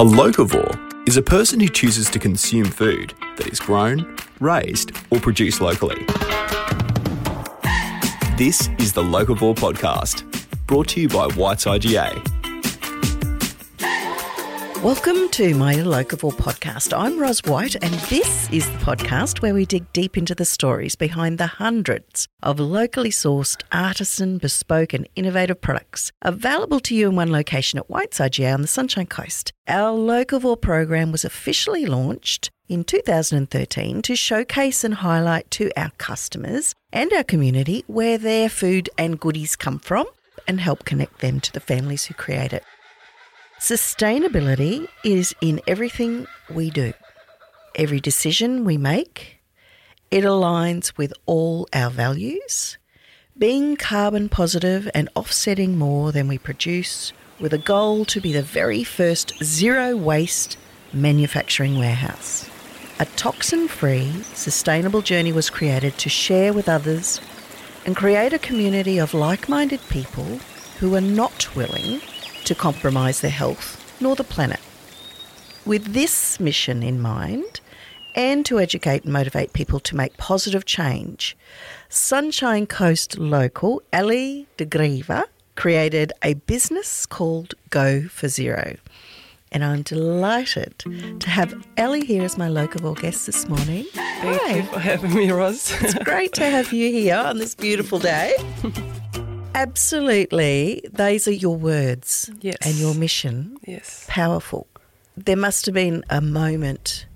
A 0.00 0.02
locavore 0.02 1.06
is 1.06 1.18
a 1.18 1.22
person 1.22 1.60
who 1.60 1.68
chooses 1.68 2.08
to 2.08 2.18
consume 2.18 2.64
food 2.64 3.12
that 3.36 3.48
is 3.48 3.60
grown, 3.60 4.16
raised, 4.40 4.92
or 5.10 5.20
produced 5.20 5.60
locally. 5.60 6.06
This 8.38 8.70
is 8.78 8.94
the 8.94 9.02
Locavore 9.02 9.54
Podcast, 9.54 10.24
brought 10.66 10.88
to 10.88 11.02
you 11.02 11.08
by 11.10 11.26
White's 11.32 11.66
IGA. 11.66 12.39
Welcome 14.82 15.28
to 15.32 15.54
my 15.56 15.74
Locavore 15.74 16.32
podcast. 16.32 16.98
I'm 16.98 17.18
Roz 17.18 17.40
White, 17.44 17.74
and 17.74 17.92
this 18.08 18.50
is 18.50 18.66
the 18.66 18.78
podcast 18.78 19.42
where 19.42 19.52
we 19.52 19.66
dig 19.66 19.92
deep 19.92 20.16
into 20.16 20.34
the 20.34 20.46
stories 20.46 20.96
behind 20.96 21.36
the 21.36 21.48
hundreds 21.48 22.26
of 22.42 22.58
locally 22.58 23.10
sourced, 23.10 23.62
artisan, 23.72 24.38
bespoke, 24.38 24.94
and 24.94 25.06
innovative 25.16 25.60
products 25.60 26.12
available 26.22 26.80
to 26.80 26.94
you 26.94 27.10
in 27.10 27.16
one 27.16 27.30
location 27.30 27.78
at 27.78 27.90
White's 27.90 28.20
IGA 28.20 28.54
on 28.54 28.62
the 28.62 28.68
Sunshine 28.68 29.04
Coast. 29.04 29.52
Our 29.68 29.94
Locavore 29.94 30.58
program 30.58 31.12
was 31.12 31.26
officially 31.26 31.84
launched 31.84 32.48
in 32.66 32.82
2013 32.84 34.00
to 34.00 34.16
showcase 34.16 34.82
and 34.82 34.94
highlight 34.94 35.50
to 35.50 35.70
our 35.76 35.90
customers 35.98 36.74
and 36.90 37.12
our 37.12 37.24
community 37.24 37.84
where 37.86 38.16
their 38.16 38.48
food 38.48 38.88
and 38.96 39.20
goodies 39.20 39.56
come 39.56 39.78
from 39.78 40.06
and 40.48 40.58
help 40.58 40.86
connect 40.86 41.18
them 41.18 41.38
to 41.40 41.52
the 41.52 41.60
families 41.60 42.06
who 42.06 42.14
create 42.14 42.54
it. 42.54 42.64
Sustainability 43.60 44.88
is 45.04 45.34
in 45.42 45.60
everything 45.68 46.26
we 46.48 46.70
do, 46.70 46.94
every 47.74 48.00
decision 48.00 48.64
we 48.64 48.78
make. 48.78 49.38
It 50.10 50.24
aligns 50.24 50.96
with 50.96 51.12
all 51.26 51.68
our 51.74 51.90
values. 51.90 52.78
Being 53.36 53.76
carbon 53.76 54.30
positive 54.30 54.90
and 54.94 55.10
offsetting 55.14 55.76
more 55.76 56.10
than 56.10 56.26
we 56.26 56.38
produce, 56.38 57.12
with 57.38 57.52
a 57.52 57.58
goal 57.58 58.06
to 58.06 58.18
be 58.18 58.32
the 58.32 58.42
very 58.42 58.82
first 58.82 59.34
zero 59.44 59.94
waste 59.94 60.56
manufacturing 60.94 61.78
warehouse. 61.78 62.48
A 62.98 63.04
toxin 63.04 63.68
free, 63.68 64.10
sustainable 64.32 65.02
journey 65.02 65.32
was 65.32 65.50
created 65.50 65.98
to 65.98 66.08
share 66.08 66.54
with 66.54 66.66
others 66.66 67.20
and 67.84 67.94
create 67.94 68.32
a 68.32 68.38
community 68.38 68.98
of 68.98 69.12
like 69.12 69.50
minded 69.50 69.80
people 69.90 70.40
who 70.78 70.94
are 70.94 71.02
not 71.02 71.54
willing 71.54 72.00
to 72.44 72.54
compromise 72.54 73.20
their 73.20 73.30
health 73.30 73.76
nor 74.00 74.16
the 74.16 74.24
planet. 74.24 74.60
With 75.66 75.92
this 75.92 76.40
mission 76.40 76.82
in 76.82 77.00
mind, 77.00 77.60
and 78.14 78.44
to 78.46 78.58
educate 78.58 79.04
and 79.04 79.12
motivate 79.12 79.52
people 79.52 79.80
to 79.80 79.96
make 79.96 80.16
positive 80.16 80.64
change, 80.64 81.36
Sunshine 81.88 82.66
Coast 82.66 83.18
local 83.18 83.82
Ellie 83.92 84.46
Degraeve 84.58 85.24
created 85.56 86.12
a 86.22 86.34
business 86.34 87.06
called 87.06 87.54
Go 87.70 88.02
for 88.02 88.28
Zero. 88.28 88.76
And 89.52 89.64
I'm 89.64 89.82
delighted 89.82 90.78
to 90.78 91.28
have 91.28 91.66
Ellie 91.76 92.04
here 92.04 92.22
as 92.22 92.38
my 92.38 92.48
local 92.48 92.94
guest 92.94 93.26
this 93.26 93.48
morning. 93.48 93.84
Thank 93.92 94.42
Hi. 94.42 94.56
you 94.56 94.62
for 94.62 94.78
having 94.78 95.12
me, 95.12 95.30
Roz. 95.30 95.72
it's 95.80 95.94
great 96.04 96.32
to 96.34 96.44
have 96.44 96.72
you 96.72 96.90
here 96.92 97.16
on 97.16 97.38
this 97.38 97.56
beautiful 97.56 97.98
day. 97.98 98.34
Absolutely. 99.54 100.82
Those 100.92 101.28
are 101.28 101.32
your 101.32 101.56
words 101.56 102.30
yes. 102.40 102.56
and 102.62 102.76
your 102.76 102.94
mission. 102.94 103.56
Yes. 103.66 104.06
Powerful. 104.08 104.66
There 105.16 105.36
must 105.36 105.66
have 105.66 105.74
been 105.74 106.04
a 106.08 106.20
moment, 106.20 107.06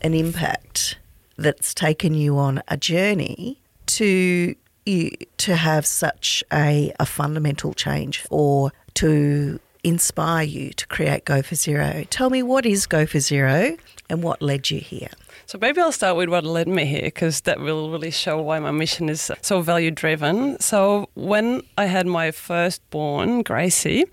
an 0.00 0.14
impact 0.14 0.98
that's 1.36 1.74
taken 1.74 2.14
you 2.14 2.38
on 2.38 2.62
a 2.68 2.76
journey 2.76 3.60
to 3.86 4.54
you, 4.86 5.10
to 5.38 5.56
have 5.56 5.86
such 5.86 6.42
a, 6.52 6.92
a 6.98 7.06
fundamental 7.06 7.72
change 7.72 8.26
or 8.30 8.72
to 8.94 9.60
inspire 9.84 10.44
you 10.44 10.72
to 10.72 10.86
create 10.86 11.24
Go 11.24 11.42
for 11.42 11.54
Zero. 11.54 12.04
Tell 12.10 12.30
me 12.30 12.42
what 12.42 12.66
is 12.66 12.86
Go 12.86 13.06
for 13.06 13.20
Zero 13.20 13.76
and 14.12 14.22
what 14.22 14.42
led 14.42 14.70
you 14.70 14.78
here? 14.78 15.08
So 15.46 15.58
maybe 15.58 15.80
I'll 15.80 15.90
start 15.90 16.16
with 16.16 16.28
what 16.28 16.44
led 16.44 16.68
me 16.68 16.84
here 16.84 17.02
because 17.02 17.40
that 17.42 17.58
will 17.58 17.90
really 17.90 18.10
show 18.10 18.40
why 18.40 18.58
my 18.60 18.70
mission 18.70 19.08
is 19.08 19.32
so 19.40 19.62
value 19.62 19.90
driven. 19.90 20.60
So 20.60 21.08
when 21.14 21.62
I 21.78 21.86
had 21.86 22.06
my 22.06 22.30
firstborn, 22.30 23.42
Gracie, 23.42 24.04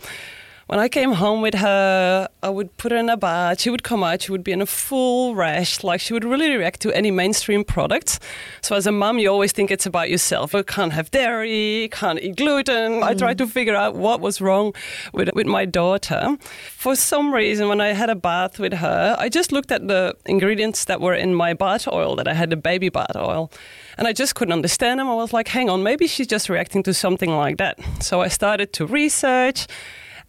when 0.69 0.77
I 0.77 0.87
came 0.87 1.13
home 1.13 1.41
with 1.41 1.55
her, 1.55 2.29
I 2.43 2.49
would 2.49 2.77
put 2.77 2.91
her 2.91 2.97
in 2.99 3.09
a 3.09 3.17
bath. 3.17 3.59
She 3.59 3.71
would 3.71 3.81
come 3.81 4.03
out. 4.03 4.21
She 4.21 4.31
would 4.31 4.43
be 4.43 4.51
in 4.51 4.61
a 4.61 4.67
full 4.67 5.33
rash. 5.33 5.83
Like 5.83 5.99
she 5.99 6.13
would 6.13 6.23
really 6.23 6.55
react 6.55 6.79
to 6.81 6.93
any 6.93 7.09
mainstream 7.09 7.63
products. 7.63 8.19
So 8.61 8.75
as 8.75 8.85
a 8.85 8.91
mom, 8.91 9.17
you 9.17 9.31
always 9.31 9.51
think 9.51 9.71
it's 9.71 9.87
about 9.87 10.11
yourself. 10.11 10.53
I 10.53 10.61
can't 10.61 10.93
have 10.93 11.09
dairy, 11.09 11.89
can't 11.91 12.19
eat 12.21 12.35
gluten. 12.35 13.01
Mm. 13.01 13.03
I 13.03 13.15
tried 13.15 13.39
to 13.39 13.47
figure 13.47 13.75
out 13.75 13.95
what 13.95 14.21
was 14.21 14.41
wrong 14.41 14.75
with 15.11 15.31
with 15.33 15.47
my 15.47 15.65
daughter. 15.65 16.37
For 16.69 16.95
some 16.95 17.33
reason, 17.33 17.67
when 17.67 17.81
I 17.81 17.93
had 17.93 18.11
a 18.11 18.15
bath 18.15 18.59
with 18.59 18.73
her, 18.73 19.15
I 19.17 19.27
just 19.27 19.51
looked 19.51 19.71
at 19.71 19.87
the 19.87 20.13
ingredients 20.27 20.85
that 20.85 21.01
were 21.01 21.15
in 21.15 21.33
my 21.33 21.55
bath 21.55 21.87
oil. 21.87 22.15
That 22.15 22.27
I 22.27 22.35
had 22.35 22.51
the 22.51 22.57
baby 22.57 22.89
bath 22.89 23.15
oil. 23.15 23.51
And 23.97 24.07
I 24.07 24.13
just 24.13 24.35
couldn't 24.35 24.53
understand 24.53 24.99
them. 24.99 25.09
I 25.09 25.15
was 25.15 25.33
like, 25.33 25.47
hang 25.47 25.67
on, 25.67 25.81
maybe 25.81 26.05
she's 26.05 26.27
just 26.27 26.47
reacting 26.47 26.83
to 26.83 26.93
something 26.93 27.31
like 27.31 27.57
that. 27.57 27.79
So 28.01 28.21
I 28.21 28.27
started 28.27 28.71
to 28.73 28.85
research 28.85 29.65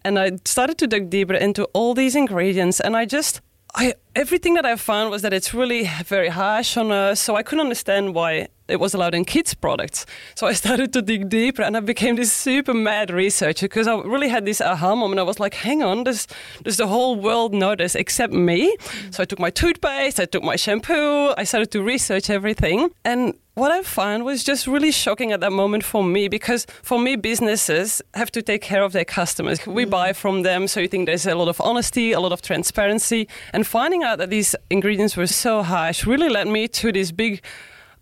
and 0.04 0.18
I 0.18 0.38
started 0.44 0.78
to 0.78 0.86
dig 0.86 1.10
deeper 1.10 1.34
into 1.34 1.64
all 1.72 1.94
these 1.94 2.16
ingredients, 2.16 2.80
and 2.80 2.96
I 2.96 3.04
just 3.04 3.40
I 3.74 3.94
everything 4.14 4.54
that 4.54 4.66
I 4.66 4.76
found 4.76 5.10
was 5.10 5.22
that 5.22 5.32
it's 5.32 5.54
really 5.54 5.88
very 6.04 6.28
harsh 6.28 6.76
on 6.76 6.90
us, 6.90 7.20
so 7.20 7.36
I 7.36 7.42
couldn't 7.42 7.64
understand 7.64 8.14
why 8.14 8.48
it 8.70 8.80
was 8.80 8.94
allowed 8.94 9.14
in 9.14 9.24
kids' 9.24 9.54
products. 9.54 10.06
So 10.34 10.46
I 10.46 10.52
started 10.62 10.92
to 10.92 11.02
dig 11.02 11.28
deeper, 11.28 11.62
and 11.62 11.76
I 11.76 11.80
became 11.80 12.16
this 12.16 12.32
super 12.32 12.74
mad 12.74 13.10
researcher 13.10 13.66
because 13.66 13.86
I 13.86 13.94
really 14.00 14.28
had 14.28 14.44
this 14.44 14.60
aha 14.60 14.94
moment. 14.94 15.20
I 15.20 15.24
was 15.24 15.40
like, 15.40 15.54
"Hang 15.54 15.82
on, 15.82 16.04
does 16.04 16.26
does 16.62 16.76
the 16.76 16.86
whole 16.86 17.16
world 17.16 17.52
know 17.52 17.74
this 17.74 17.94
except 17.94 18.32
me?" 18.32 18.76
Mm. 18.76 19.14
So 19.14 19.22
I 19.22 19.26
took 19.26 19.38
my 19.38 19.50
toothpaste, 19.50 20.20
I 20.20 20.26
took 20.26 20.42
my 20.42 20.56
shampoo, 20.56 21.34
I 21.36 21.44
started 21.44 21.70
to 21.72 21.82
research 21.82 22.30
everything, 22.30 22.90
and 23.04 23.34
what 23.54 23.70
I 23.70 23.82
found 23.82 24.24
was 24.24 24.42
just 24.44 24.66
really 24.66 24.90
shocking 24.90 25.32
at 25.32 25.40
that 25.40 25.52
moment 25.52 25.84
for 25.84 26.02
me 26.02 26.28
because 26.28 26.66
for 26.82 26.98
me, 26.98 27.16
businesses 27.16 28.00
have 28.14 28.30
to 28.32 28.42
take 28.42 28.62
care 28.62 28.82
of 28.82 28.92
their 28.92 29.04
customers. 29.04 29.66
We 29.66 29.84
mm. 29.84 29.90
buy 29.90 30.12
from 30.12 30.42
them, 30.42 30.66
so 30.66 30.80
you 30.80 30.88
think 30.88 31.06
there's 31.06 31.26
a 31.26 31.34
lot 31.34 31.48
of 31.48 31.60
honesty, 31.60 32.12
a 32.12 32.20
lot 32.20 32.32
of 32.32 32.40
transparency. 32.42 33.28
And 33.52 33.66
finding 33.66 34.02
out 34.02 34.18
that 34.18 34.30
these 34.30 34.54
ingredients 34.70 35.16
were 35.16 35.26
so 35.26 35.62
harsh 35.62 36.06
really 36.06 36.28
led 36.28 36.48
me 36.48 36.68
to 36.68 36.90
this 36.90 37.12
big 37.12 37.42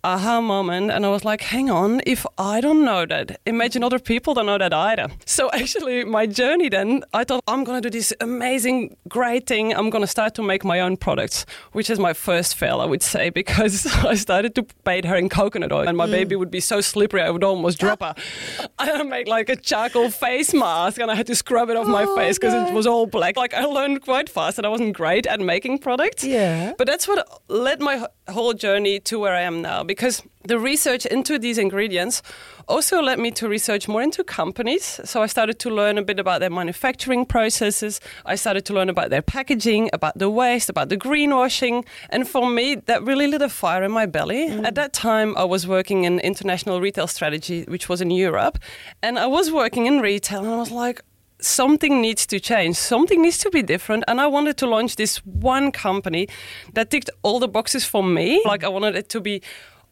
aha 0.03 0.39
moment 0.39 0.91
and 0.91 1.05
I 1.05 1.09
was 1.09 1.25
like, 1.25 1.41
hang 1.41 1.69
on, 1.69 2.01
if 2.05 2.25
I 2.37 2.61
don't 2.61 2.85
know 2.85 3.05
that, 3.05 3.39
imagine 3.45 3.83
other 3.83 3.99
people 3.99 4.33
don't 4.33 4.45
know 4.45 4.57
that 4.57 4.73
either. 4.73 5.09
So 5.25 5.49
actually 5.53 6.05
my 6.05 6.25
journey 6.25 6.69
then, 6.69 7.03
I 7.13 7.23
thought 7.23 7.43
I'm 7.47 7.63
gonna 7.63 7.81
do 7.81 7.89
this 7.89 8.13
amazing, 8.21 8.95
great 9.07 9.45
thing. 9.47 9.73
I'm 9.73 9.89
gonna 9.89 10.07
start 10.07 10.35
to 10.35 10.43
make 10.43 10.63
my 10.63 10.79
own 10.79 10.97
products, 10.97 11.45
which 11.73 11.89
is 11.89 11.99
my 11.99 12.13
first 12.13 12.55
fail, 12.55 12.79
I 12.81 12.85
would 12.85 13.03
say, 13.03 13.29
because 13.39 13.85
I 14.05 14.15
started 14.15 14.55
to 14.55 14.65
bathe 14.83 15.05
her 15.05 15.15
in 15.15 15.29
coconut 15.29 15.71
oil 15.71 15.87
and 15.87 15.97
my 15.97 16.07
mm. 16.07 16.11
baby 16.11 16.35
would 16.35 16.51
be 16.51 16.59
so 16.59 16.81
slippery 16.81 17.21
I 17.21 17.29
would 17.29 17.43
almost 17.43 17.79
drop 17.79 18.01
her. 18.01 18.15
I 18.79 19.03
made 19.03 19.27
like 19.27 19.49
a 19.49 19.55
charcoal 19.55 20.09
face 20.09 20.53
mask 20.53 20.99
and 20.99 21.11
I 21.11 21.15
had 21.15 21.27
to 21.27 21.35
scrub 21.35 21.69
it 21.69 21.75
off 21.75 21.87
oh, 21.87 21.89
my 21.89 22.05
face 22.15 22.37
because 22.37 22.53
it 22.53 22.73
was 22.73 22.87
all 22.87 23.05
black. 23.05 23.37
Like 23.37 23.53
I 23.53 23.65
learned 23.65 24.01
quite 24.01 24.29
fast 24.29 24.55
that 24.55 24.65
I 24.65 24.69
wasn't 24.69 24.95
great 24.95 25.25
at 25.27 25.39
making 25.39 25.79
products. 25.79 26.23
Yeah. 26.23 26.73
But 26.77 26.87
that's 26.87 27.07
what 27.07 27.27
led 27.47 27.81
my 27.81 28.05
whole 28.29 28.53
journey 28.53 28.99
to 29.01 29.19
where 29.19 29.33
I 29.33 29.41
am 29.41 29.61
now 29.61 29.83
because 29.89 30.21
the 30.43 30.59
research 30.59 31.07
into 31.07 31.39
these 31.39 31.57
ingredients 31.57 32.21
also 32.67 33.01
led 33.01 33.17
me 33.17 33.31
to 33.31 33.49
research 33.49 33.87
more 33.87 34.03
into 34.03 34.23
companies. 34.23 34.99
So 35.03 35.23
I 35.23 35.25
started 35.25 35.57
to 35.61 35.71
learn 35.71 35.97
a 35.97 36.03
bit 36.03 36.19
about 36.19 36.41
their 36.41 36.51
manufacturing 36.51 37.25
processes. 37.25 37.99
I 38.23 38.35
started 38.35 38.65
to 38.65 38.73
learn 38.73 38.89
about 38.89 39.09
their 39.09 39.23
packaging, 39.23 39.89
about 39.91 40.15
the 40.19 40.29
waste, 40.29 40.69
about 40.69 40.89
the 40.89 40.97
greenwashing. 40.97 41.87
And 42.11 42.27
for 42.27 42.47
me, 42.47 42.75
that 42.75 43.01
really 43.01 43.25
lit 43.25 43.41
a 43.41 43.49
fire 43.49 43.83
in 43.83 43.91
my 43.91 44.05
belly. 44.05 44.49
Mm. 44.49 44.63
At 44.63 44.75
that 44.75 44.93
time, 44.93 45.35
I 45.35 45.43
was 45.43 45.65
working 45.65 46.03
in 46.03 46.19
international 46.19 46.79
retail 46.81 47.07
strategy, 47.07 47.63
which 47.67 47.89
was 47.89 47.99
in 47.99 48.11
Europe. 48.11 48.59
And 49.01 49.17
I 49.17 49.25
was 49.25 49.51
working 49.51 49.87
in 49.87 50.01
retail, 50.01 50.41
and 50.43 50.53
I 50.53 50.57
was 50.57 50.69
like, 50.69 51.01
something 51.41 52.01
needs 52.01 52.25
to 52.27 52.39
change, 52.39 52.75
something 52.75 53.21
needs 53.21 53.37
to 53.39 53.49
be 53.49 53.63
different. 53.63 54.03
And 54.07 54.19
I 54.21 54.27
wanted 54.27 54.57
to 54.57 54.67
launch 54.67 54.95
this 54.95 55.17
one 55.25 55.71
company 55.71 56.27
that 56.73 56.89
ticked 56.89 57.09
all 57.23 57.39
the 57.39 57.47
boxes 57.47 57.85
for 57.85 58.03
me. 58.03 58.41
Like, 58.45 58.63
I 58.63 58.67
wanted 58.67 58.95
it 58.95 59.09
to 59.09 59.21
be 59.21 59.41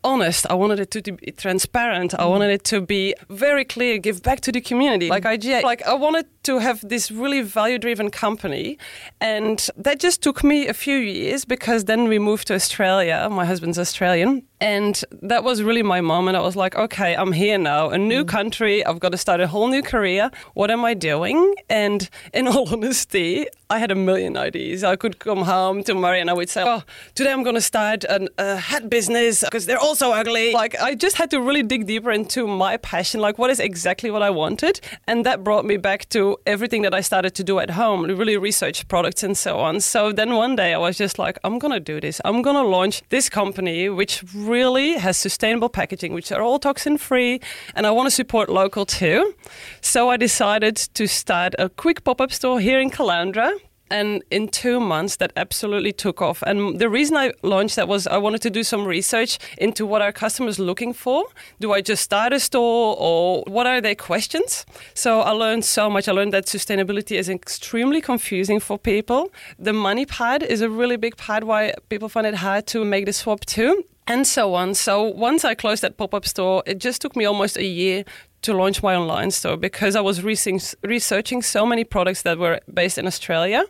honest. 0.07 0.41
I 0.49 0.55
wanted 0.61 0.79
it 0.79 0.89
to 0.91 0.99
be 1.11 1.31
transparent. 1.31 2.09
I 2.23 2.25
wanted 2.25 2.49
it 2.57 2.63
to 2.71 2.81
be 2.81 3.13
very 3.29 3.65
clear, 3.65 3.97
give 3.97 4.21
back 4.23 4.39
to 4.41 4.51
the 4.51 4.61
community. 4.61 5.09
Like 5.09 5.23
IGA, 5.23 5.63
like 5.63 5.81
I 5.85 5.93
wanted 5.93 6.25
to 6.47 6.59
have 6.59 6.79
this 6.87 7.11
really 7.11 7.41
value-driven 7.41 8.09
company, 8.09 8.77
and 9.19 9.69
that 9.75 9.99
just 9.99 10.21
took 10.21 10.43
me 10.43 10.67
a 10.67 10.73
few 10.73 10.97
years 10.97 11.45
because 11.45 11.85
then 11.85 12.07
we 12.07 12.19
moved 12.19 12.47
to 12.47 12.53
Australia. 12.55 13.27
My 13.29 13.45
husband's 13.45 13.77
Australian, 13.77 14.47
and 14.59 15.03
that 15.21 15.43
was 15.43 15.61
really 15.61 15.83
my 15.83 16.01
moment. 16.01 16.35
I 16.35 16.41
was 16.41 16.55
like, 16.55 16.75
okay, 16.75 17.15
I'm 17.15 17.31
here 17.31 17.57
now, 17.57 17.89
a 17.89 17.97
new 17.97 18.23
mm. 18.23 18.27
country. 18.27 18.83
I've 18.83 18.99
got 18.99 19.11
to 19.11 19.17
start 19.17 19.39
a 19.39 19.47
whole 19.47 19.67
new 19.67 19.83
career. 19.83 20.31
What 20.55 20.71
am 20.71 20.83
I 20.83 20.93
doing? 20.95 21.53
And 21.69 22.09
in 22.33 22.47
all 22.47 22.67
honesty, 22.73 23.47
I 23.69 23.77
had 23.79 23.91
a 23.91 23.95
million 23.95 24.35
ideas. 24.37 24.83
I 24.83 24.95
could 24.95 25.19
come 25.19 25.43
home 25.43 25.83
to 25.83 25.93
Murray 25.93 26.21
and 26.21 26.29
I 26.29 26.33
would 26.33 26.49
say, 26.49 26.63
oh, 26.65 26.83
today 27.13 27.31
I'm 27.31 27.43
going 27.43 27.55
to 27.55 27.61
start 27.61 28.03
an, 28.05 28.29
a 28.37 28.55
hat 28.55 28.89
business 28.89 29.43
because 29.43 29.65
they're 29.65 29.77
all 29.77 29.95
so 29.95 30.13
ugly. 30.13 30.53
Like, 30.53 30.79
I 30.79 30.95
just 30.95 31.17
had 31.17 31.29
to 31.31 31.41
really 31.41 31.63
dig 31.63 31.85
deeper 31.85 32.11
into 32.11 32.47
my 32.47 32.77
passion, 32.77 33.19
like, 33.19 33.37
what 33.37 33.49
is 33.49 33.59
exactly 33.59 34.09
what 34.09 34.23
I 34.23 34.29
wanted. 34.29 34.79
And 35.05 35.25
that 35.25 35.43
brought 35.43 35.65
me 35.65 35.77
back 35.77 36.09
to 36.09 36.36
everything 36.45 36.81
that 36.83 36.93
I 36.93 37.01
started 37.01 37.33
to 37.35 37.43
do 37.43 37.59
at 37.59 37.71
home, 37.71 38.05
really 38.05 38.37
research 38.37 38.87
products 38.87 39.23
and 39.23 39.37
so 39.37 39.59
on. 39.59 39.81
So 39.81 40.11
then 40.11 40.33
one 40.33 40.55
day 40.55 40.73
I 40.73 40.77
was 40.77 40.97
just 40.97 41.17
like, 41.19 41.37
I'm 41.43 41.59
gonna 41.59 41.79
do 41.79 41.99
this. 41.99 42.21
I'm 42.25 42.41
gonna 42.41 42.63
launch 42.63 43.01
this 43.09 43.29
company 43.29 43.89
which 43.89 44.23
really 44.35 44.93
has 44.93 45.17
sustainable 45.17 45.69
packaging, 45.69 46.13
which 46.13 46.31
are 46.31 46.41
all 46.41 46.59
toxin 46.59 46.97
free, 46.97 47.41
and 47.75 47.87
I 47.87 47.91
want 47.91 48.07
to 48.07 48.11
support 48.11 48.49
local 48.49 48.85
too. 48.85 49.33
So 49.81 50.09
I 50.09 50.17
decided 50.17 50.75
to 50.75 51.07
start 51.07 51.55
a 51.59 51.69
quick 51.69 52.03
pop 52.03 52.21
up 52.21 52.31
store 52.31 52.59
here 52.59 52.79
in 52.79 52.89
Caloundra 52.89 53.59
and 53.89 54.23
in 54.31 54.47
two 54.47 54.79
months 54.79 55.17
that 55.17 55.31
absolutely 55.35 55.91
took 55.91 56.21
off. 56.21 56.43
And 56.43 56.79
the 56.79 56.89
reason 56.89 57.17
i 57.17 57.31
launched 57.43 57.75
that 57.75 57.87
was 57.87 58.07
i 58.07 58.17
wanted 58.17 58.41
to 58.41 58.49
do 58.49 58.63
some 58.63 58.85
research 58.85 59.39
into 59.57 59.85
what 59.85 60.01
our 60.01 60.11
customers 60.11 60.59
looking 60.59 60.93
for. 60.93 61.23
Do 61.59 61.73
i 61.73 61.81
just 61.81 62.03
start 62.03 62.33
a 62.33 62.39
store 62.39 62.95
or 62.99 63.43
what 63.47 63.67
are 63.67 63.81
their 63.81 63.95
questions? 63.95 64.65
So 64.93 65.21
i 65.21 65.31
learned 65.31 65.65
so 65.65 65.89
much. 65.89 66.07
I 66.07 66.11
learned 66.11 66.33
that 66.33 66.45
sustainability 66.45 67.17
is 67.17 67.29
extremely 67.29 68.01
confusing 68.01 68.59
for 68.59 68.77
people. 68.77 69.31
The 69.57 69.73
money 69.73 70.05
part 70.05 70.43
is 70.43 70.61
a 70.61 70.69
really 70.69 70.97
big 70.97 71.17
part 71.17 71.43
why 71.43 71.73
people 71.89 72.09
find 72.09 72.27
it 72.27 72.35
hard 72.35 72.67
to 72.67 72.83
make 72.85 73.05
the 73.05 73.13
swap 73.13 73.45
too 73.45 73.83
and 74.07 74.25
so 74.25 74.53
on. 74.53 74.73
So 74.73 75.03
once 75.03 75.43
I 75.43 75.53
closed 75.53 75.83
that 75.83 75.97
pop 75.97 76.13
up 76.13 76.25
store, 76.25 76.63
it 76.65 76.79
just 76.79 77.01
took 77.01 77.15
me 77.15 77.25
almost 77.25 77.57
a 77.57 77.65
year 77.65 78.05
to 78.41 78.53
launch 78.53 78.83
my 78.83 78.95
online 78.95 79.31
store 79.31 79.57
because 79.57 79.95
I 79.95 80.01
was 80.01 80.23
researching 80.23 81.41
so 81.41 81.65
many 81.65 81.83
products 81.83 82.21
that 82.21 82.37
were 82.37 82.59
based 82.73 82.97
in 82.97 83.07
Australia. 83.07 83.63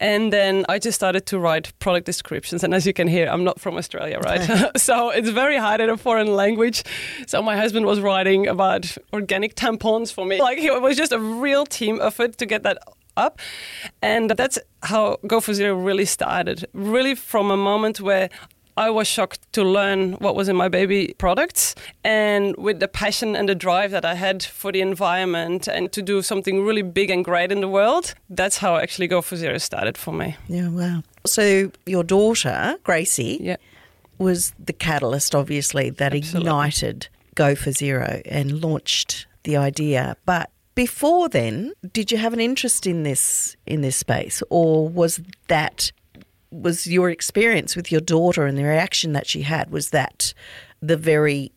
And 0.00 0.32
then 0.32 0.64
I 0.68 0.78
just 0.78 0.96
started 0.96 1.26
to 1.26 1.38
write 1.38 1.76
product 1.78 2.06
descriptions. 2.06 2.62
And 2.64 2.74
as 2.74 2.86
you 2.86 2.92
can 2.92 3.08
hear, 3.08 3.28
I'm 3.28 3.44
not 3.44 3.60
from 3.60 3.76
Australia, 3.76 4.18
right? 4.24 4.70
so 4.76 5.10
it's 5.10 5.30
very 5.30 5.56
hard 5.56 5.80
in 5.80 5.90
a 5.90 5.96
foreign 5.96 6.34
language. 6.34 6.84
So 7.26 7.42
my 7.42 7.56
husband 7.56 7.86
was 7.86 8.00
writing 8.00 8.46
about 8.46 8.96
organic 9.12 9.54
tampons 9.54 10.12
for 10.12 10.24
me. 10.24 10.40
Like 10.40 10.58
it 10.58 10.80
was 10.80 10.96
just 10.96 11.12
a 11.12 11.18
real 11.18 11.66
team 11.66 12.00
effort 12.00 12.38
to 12.38 12.46
get 12.46 12.62
that 12.62 12.78
up. 13.16 13.40
And 14.00 14.30
that's 14.30 14.58
how 14.84 15.18
Go 15.26 15.40
for 15.40 15.52
Zero 15.52 15.74
really 15.74 16.04
started. 16.04 16.66
Really 16.72 17.14
from 17.14 17.50
a 17.50 17.56
moment 17.56 18.00
where 18.00 18.30
I 18.78 18.90
was 18.90 19.08
shocked 19.08 19.40
to 19.54 19.64
learn 19.64 20.12
what 20.14 20.36
was 20.36 20.48
in 20.48 20.54
my 20.54 20.68
baby 20.68 21.14
products. 21.18 21.74
And 22.04 22.56
with 22.56 22.78
the 22.78 22.86
passion 22.86 23.34
and 23.34 23.48
the 23.48 23.56
drive 23.56 23.90
that 23.90 24.04
I 24.04 24.14
had 24.14 24.44
for 24.44 24.70
the 24.70 24.80
environment 24.80 25.66
and 25.66 25.90
to 25.92 26.00
do 26.00 26.22
something 26.22 26.64
really 26.64 26.82
big 26.82 27.10
and 27.10 27.24
great 27.24 27.50
in 27.50 27.60
the 27.60 27.68
world, 27.68 28.14
that's 28.30 28.58
how 28.58 28.76
actually 28.76 29.08
Go 29.08 29.20
for 29.20 29.36
Zero 29.36 29.58
started 29.58 29.98
for 29.98 30.12
me. 30.14 30.36
Yeah, 30.46 30.68
wow. 30.68 31.02
So 31.26 31.72
your 31.86 32.04
daughter, 32.04 32.76
Gracie, 32.84 33.38
yeah. 33.40 33.56
was 34.18 34.52
the 34.64 34.72
catalyst, 34.72 35.34
obviously, 35.34 35.90
that 35.90 36.14
Absolutely. 36.14 36.48
ignited 36.48 37.08
Go 37.34 37.56
for 37.56 37.72
Zero 37.72 38.22
and 38.26 38.62
launched 38.62 39.26
the 39.42 39.56
idea. 39.56 40.16
But 40.24 40.50
before 40.76 41.28
then, 41.28 41.72
did 41.92 42.12
you 42.12 42.18
have 42.18 42.32
an 42.32 42.38
interest 42.38 42.86
in 42.86 43.02
this 43.02 43.56
in 43.66 43.80
this 43.80 43.96
space, 43.96 44.40
or 44.50 44.88
was 44.88 45.20
that 45.48 45.90
was 46.50 46.86
your 46.86 47.10
experience 47.10 47.76
with 47.76 47.92
your 47.92 48.00
daughter 48.00 48.46
and 48.46 48.56
the 48.56 48.64
reaction 48.64 49.12
that 49.12 49.26
she 49.26 49.42
had? 49.42 49.70
Was 49.70 49.90
that 49.90 50.32
the 50.80 50.96
very 50.96 51.52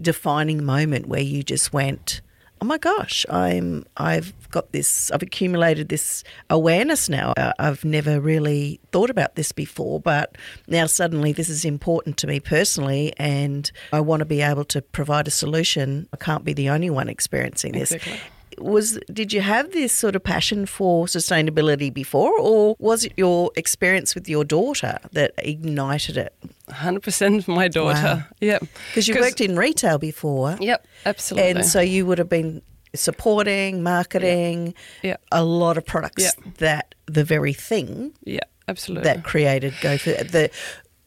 defining 0.00 0.64
moment 0.64 1.06
where 1.06 1.20
you 1.20 1.42
just 1.42 1.72
went, 1.72 2.20
"Oh 2.60 2.64
my 2.64 2.78
gosh, 2.78 3.24
I'm 3.30 3.84
I've 3.96 4.32
got 4.50 4.72
this. 4.72 5.10
I've 5.10 5.22
accumulated 5.22 5.88
this 5.88 6.22
awareness 6.50 7.08
now. 7.08 7.32
Uh, 7.36 7.52
I've 7.58 7.84
never 7.84 8.20
really 8.20 8.80
thought 8.92 9.10
about 9.10 9.36
this 9.36 9.52
before, 9.52 10.00
but 10.00 10.36
now 10.66 10.86
suddenly 10.86 11.32
this 11.32 11.48
is 11.48 11.64
important 11.64 12.16
to 12.18 12.26
me 12.26 12.40
personally, 12.40 13.12
and 13.16 13.70
I 13.92 14.00
want 14.00 14.20
to 14.20 14.26
be 14.26 14.42
able 14.42 14.64
to 14.66 14.82
provide 14.82 15.26
a 15.26 15.32
solution. 15.32 16.08
I 16.12 16.16
can't 16.16 16.44
be 16.44 16.52
the 16.52 16.68
only 16.68 16.90
one 16.90 17.08
experiencing 17.08 17.72
this." 17.72 17.92
Exactly 17.92 18.20
was 18.60 18.98
did 19.12 19.32
you 19.32 19.40
have 19.40 19.72
this 19.72 19.92
sort 19.92 20.16
of 20.16 20.22
passion 20.22 20.66
for 20.66 21.06
sustainability 21.06 21.92
before, 21.92 22.38
or 22.38 22.76
was 22.78 23.04
it 23.04 23.12
your 23.16 23.50
experience 23.56 24.14
with 24.14 24.28
your 24.28 24.44
daughter 24.44 24.98
that 25.12 25.32
ignited 25.38 26.16
it? 26.16 26.34
100% 26.70 27.48
my 27.48 27.68
daughter. 27.68 28.00
Wow. 28.00 28.22
Yep. 28.40 28.64
Because 28.88 29.08
you 29.08 29.14
worked 29.14 29.40
in 29.40 29.56
retail 29.56 29.98
before. 29.98 30.56
Yep, 30.60 30.86
absolutely. 31.06 31.50
And 31.50 31.66
so 31.66 31.80
you 31.80 32.06
would 32.06 32.18
have 32.18 32.28
been 32.28 32.62
supporting, 32.94 33.82
marketing, 33.82 34.74
yep. 35.02 35.20
a 35.32 35.44
lot 35.44 35.76
of 35.76 35.86
products 35.86 36.24
yep. 36.24 36.54
that 36.58 36.94
the 37.06 37.24
very 37.24 37.52
thing 37.52 38.12
yeah, 38.24 38.40
absolutely. 38.66 39.04
that 39.04 39.24
created 39.24 39.74
go 39.80 39.98
for 39.98 40.10
the 40.10 40.50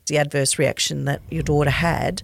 the 0.07 0.17
adverse 0.17 0.59
reaction 0.59 1.05
that 1.05 1.21
your 1.29 1.43
daughter 1.43 1.69
had. 1.69 2.23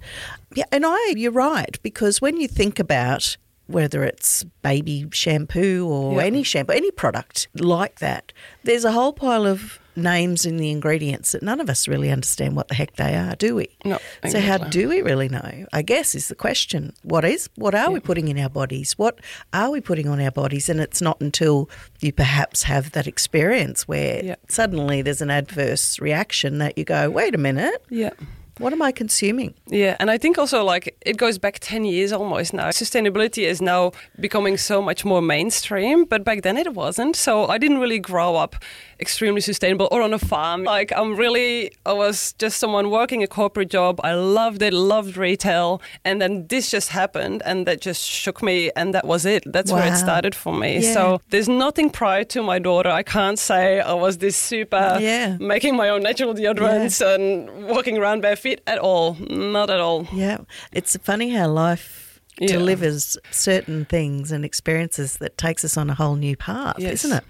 Yeah, 0.53 0.65
and 0.71 0.83
I 0.85 1.13
you're 1.15 1.31
right 1.31 1.77
because 1.83 2.21
when 2.21 2.37
you 2.37 2.47
think 2.47 2.79
about 2.79 3.37
whether 3.67 4.03
it's 4.03 4.43
baby 4.61 5.07
shampoo 5.11 5.87
or 5.87 6.15
yep. 6.15 6.25
any 6.25 6.43
shampoo, 6.43 6.73
any 6.73 6.91
product 6.91 7.47
like 7.55 7.99
that, 7.99 8.33
there's 8.63 8.85
a 8.85 8.91
whole 8.91 9.13
pile 9.13 9.45
of 9.45 9.79
names 9.97 10.45
in 10.45 10.57
the 10.57 10.69
ingredients 10.69 11.31
that 11.31 11.41
none 11.41 11.59
of 11.59 11.69
us 11.69 11.87
really 11.87 12.11
understand 12.11 12.55
what 12.55 12.67
the 12.67 12.75
heck 12.75 12.95
they 12.95 13.15
are, 13.15 13.35
do 13.35 13.55
we? 13.55 13.67
No. 13.83 13.97
So 14.29 14.39
how 14.39 14.57
do 14.57 14.87
we 14.87 15.01
really 15.01 15.27
know? 15.27 15.65
I 15.73 15.81
guess 15.81 16.13
is 16.15 16.27
the 16.27 16.35
question. 16.35 16.93
What 17.01 17.25
is 17.25 17.49
what 17.55 17.73
are 17.73 17.91
we 17.91 17.99
putting 17.99 18.27
in 18.27 18.37
our 18.37 18.49
bodies? 18.49 18.93
What 18.93 19.19
are 19.53 19.71
we 19.71 19.81
putting 19.81 20.07
on 20.07 20.21
our 20.21 20.31
bodies? 20.31 20.69
And 20.69 20.79
it's 20.79 21.01
not 21.01 21.19
until 21.19 21.69
you 21.99 22.13
perhaps 22.13 22.63
have 22.63 22.91
that 22.91 23.07
experience 23.07 23.87
where 23.87 24.37
suddenly 24.47 25.01
there's 25.01 25.21
an 25.21 25.31
adverse 25.31 25.99
reaction 25.99 26.59
that 26.59 26.77
you 26.77 26.83
go, 26.83 27.09
wait 27.09 27.33
a 27.33 27.39
minute. 27.39 27.83
Yeah 27.89 28.11
what 28.59 28.73
am 28.73 28.81
I 28.81 28.91
consuming? 28.91 29.53
Yeah, 29.67 29.95
and 29.99 30.09
I 30.09 30.17
think 30.17 30.37
also 30.37 30.63
like 30.63 30.95
it 31.01 31.17
goes 31.17 31.37
back 31.37 31.59
10 31.59 31.85
years 31.85 32.11
almost 32.11 32.53
now. 32.53 32.69
Sustainability 32.69 33.43
is 33.43 33.61
now 33.61 33.91
becoming 34.19 34.57
so 34.57 34.81
much 34.81 35.05
more 35.05 35.21
mainstream, 35.21 36.05
but 36.05 36.23
back 36.23 36.41
then 36.41 36.57
it 36.57 36.73
wasn't. 36.73 37.15
So 37.15 37.47
I 37.47 37.57
didn't 37.57 37.79
really 37.79 37.99
grow 37.99 38.35
up 38.35 38.55
extremely 38.99 39.41
sustainable 39.41 39.87
or 39.91 40.01
on 40.01 40.13
a 40.13 40.19
farm. 40.19 40.63
Like 40.63 40.91
I'm 40.95 41.15
really, 41.15 41.71
I 41.85 41.93
was 41.93 42.33
just 42.33 42.59
someone 42.59 42.89
working 42.89 43.23
a 43.23 43.27
corporate 43.27 43.69
job. 43.69 43.99
I 44.03 44.13
loved 44.13 44.61
it, 44.61 44.73
loved 44.73 45.17
retail. 45.17 45.81
And 46.03 46.21
then 46.21 46.47
this 46.47 46.69
just 46.69 46.89
happened 46.89 47.41
and 47.45 47.65
that 47.67 47.81
just 47.81 48.03
shook 48.03 48.41
me. 48.41 48.71
And 48.75 48.93
that 48.93 49.05
was 49.05 49.25
it. 49.25 49.43
That's 49.45 49.71
wow. 49.71 49.79
where 49.79 49.93
it 49.93 49.97
started 49.97 50.35
for 50.35 50.53
me. 50.53 50.79
Yeah. 50.79 50.93
So 50.93 51.21
there's 51.29 51.49
nothing 51.49 51.89
prior 51.89 52.23
to 52.25 52.41
my 52.41 52.59
daughter. 52.59 52.89
I 52.89 53.03
can't 53.03 53.39
say 53.39 53.79
I 53.79 53.93
was 53.93 54.17
this 54.17 54.35
super 54.35 54.97
yeah. 54.99 55.37
making 55.39 55.75
my 55.75 55.89
own 55.89 56.03
natural 56.03 56.33
deodorants 56.33 57.01
yeah. 57.01 57.15
and 57.15 57.67
walking 57.67 57.97
around 57.97 58.21
barefoot 58.21 58.61
at 58.67 58.79
all. 58.79 59.15
Not 59.29 59.69
at 59.69 59.79
all. 59.79 60.07
Yeah. 60.13 60.39
It's 60.71 60.95
funny 60.97 61.29
how 61.29 61.47
life 61.47 62.06
yeah. 62.39 62.47
delivers 62.47 63.17
certain 63.31 63.85
things 63.85 64.31
and 64.31 64.45
experiences 64.45 65.17
that 65.17 65.37
takes 65.37 65.63
us 65.63 65.77
on 65.77 65.89
a 65.89 65.93
whole 65.93 66.15
new 66.15 66.35
path, 66.35 66.75
yes. 66.79 67.05
isn't 67.05 67.17
it? 67.17 67.23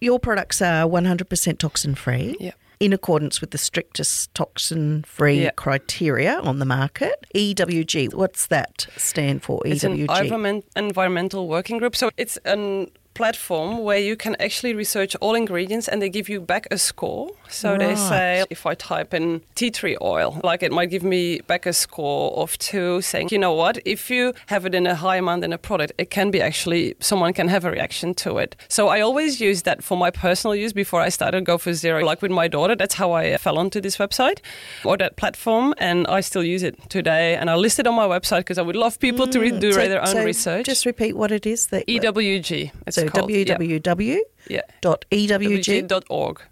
Your 0.00 0.18
products 0.18 0.60
are 0.62 0.86
100% 0.86 1.58
toxin 1.58 1.94
free. 1.94 2.36
Yeah. 2.40 2.52
In 2.78 2.92
accordance 2.92 3.40
with 3.40 3.52
the 3.52 3.58
strictest 3.58 4.34
toxin 4.34 5.02
free 5.04 5.48
criteria 5.56 6.38
on 6.40 6.58
the 6.58 6.66
market. 6.66 7.24
EWG, 7.34 8.12
what's 8.12 8.48
that 8.48 8.86
stand 8.98 9.42
for? 9.42 9.62
It's 9.64 9.82
EWG? 9.82 10.44
an 10.44 10.62
environmental 10.76 11.48
working 11.48 11.78
group. 11.78 11.96
So 11.96 12.10
it's 12.18 12.36
an 12.44 12.90
platform 13.16 13.78
where 13.78 13.98
you 13.98 14.14
can 14.14 14.36
actually 14.38 14.74
research 14.74 15.16
all 15.22 15.34
ingredients 15.34 15.88
and 15.88 16.02
they 16.02 16.10
give 16.10 16.28
you 16.28 16.38
back 16.38 16.66
a 16.70 16.76
score. 16.76 17.30
So 17.48 17.70
right. 17.70 17.80
they 17.80 17.94
say 17.96 18.44
if 18.50 18.66
I 18.66 18.74
type 18.74 19.14
in 19.14 19.40
tea 19.54 19.70
tree 19.70 19.96
oil, 20.02 20.40
like 20.44 20.62
it 20.62 20.70
might 20.70 20.90
give 20.90 21.02
me 21.02 21.40
back 21.46 21.64
a 21.64 21.72
score 21.72 22.36
of 22.36 22.58
two, 22.58 23.00
saying, 23.00 23.28
you 23.30 23.38
know 23.38 23.54
what, 23.54 23.78
if 23.86 24.10
you 24.10 24.34
have 24.46 24.66
it 24.66 24.74
in 24.74 24.86
a 24.86 24.94
high 24.94 25.16
amount 25.16 25.44
in 25.44 25.52
a 25.52 25.58
product, 25.58 25.92
it 25.96 26.10
can 26.10 26.30
be 26.30 26.42
actually 26.42 26.94
someone 27.00 27.32
can 27.32 27.48
have 27.48 27.64
a 27.64 27.70
reaction 27.70 28.12
to 28.14 28.36
it. 28.36 28.54
So 28.68 28.88
I 28.88 29.00
always 29.00 29.40
use 29.40 29.62
that 29.62 29.82
for 29.82 29.96
my 29.96 30.10
personal 30.10 30.54
use 30.54 30.74
before 30.74 31.00
I 31.00 31.08
started 31.08 31.44
Go 31.44 31.56
for 31.56 31.72
Zero. 31.72 32.04
Like 32.04 32.20
with 32.20 32.30
my 32.30 32.48
daughter, 32.48 32.76
that's 32.76 32.94
how 32.94 33.12
I 33.12 33.38
fell 33.38 33.58
onto 33.58 33.80
this 33.80 33.96
website 33.96 34.40
or 34.84 34.98
that 34.98 35.16
platform, 35.16 35.74
and 35.78 36.06
I 36.08 36.20
still 36.20 36.44
use 36.44 36.62
it 36.62 36.74
today. 36.90 37.36
And 37.36 37.48
I 37.48 37.54
list 37.54 37.78
it 37.78 37.86
on 37.86 37.94
my 37.94 38.06
website 38.06 38.40
because 38.40 38.58
I 38.58 38.62
would 38.62 38.76
love 38.76 39.00
people 39.00 39.26
mm, 39.26 39.32
to 39.32 39.40
re- 39.40 39.58
do 39.58 39.72
so, 39.72 39.88
their 39.88 40.02
own 40.02 40.16
so 40.18 40.24
research. 40.24 40.66
Just 40.66 40.84
repeat 40.84 41.16
what 41.16 41.32
it 41.32 41.46
is 41.46 41.68
that 41.68 41.86
EWG. 41.86 42.72
It's 42.86 42.96
so 42.96 43.05
www. 43.10 44.18
Yeah. 44.48 44.60
Dot 44.80 45.04
ewg. 45.10 46.04
Org. 46.08 46.42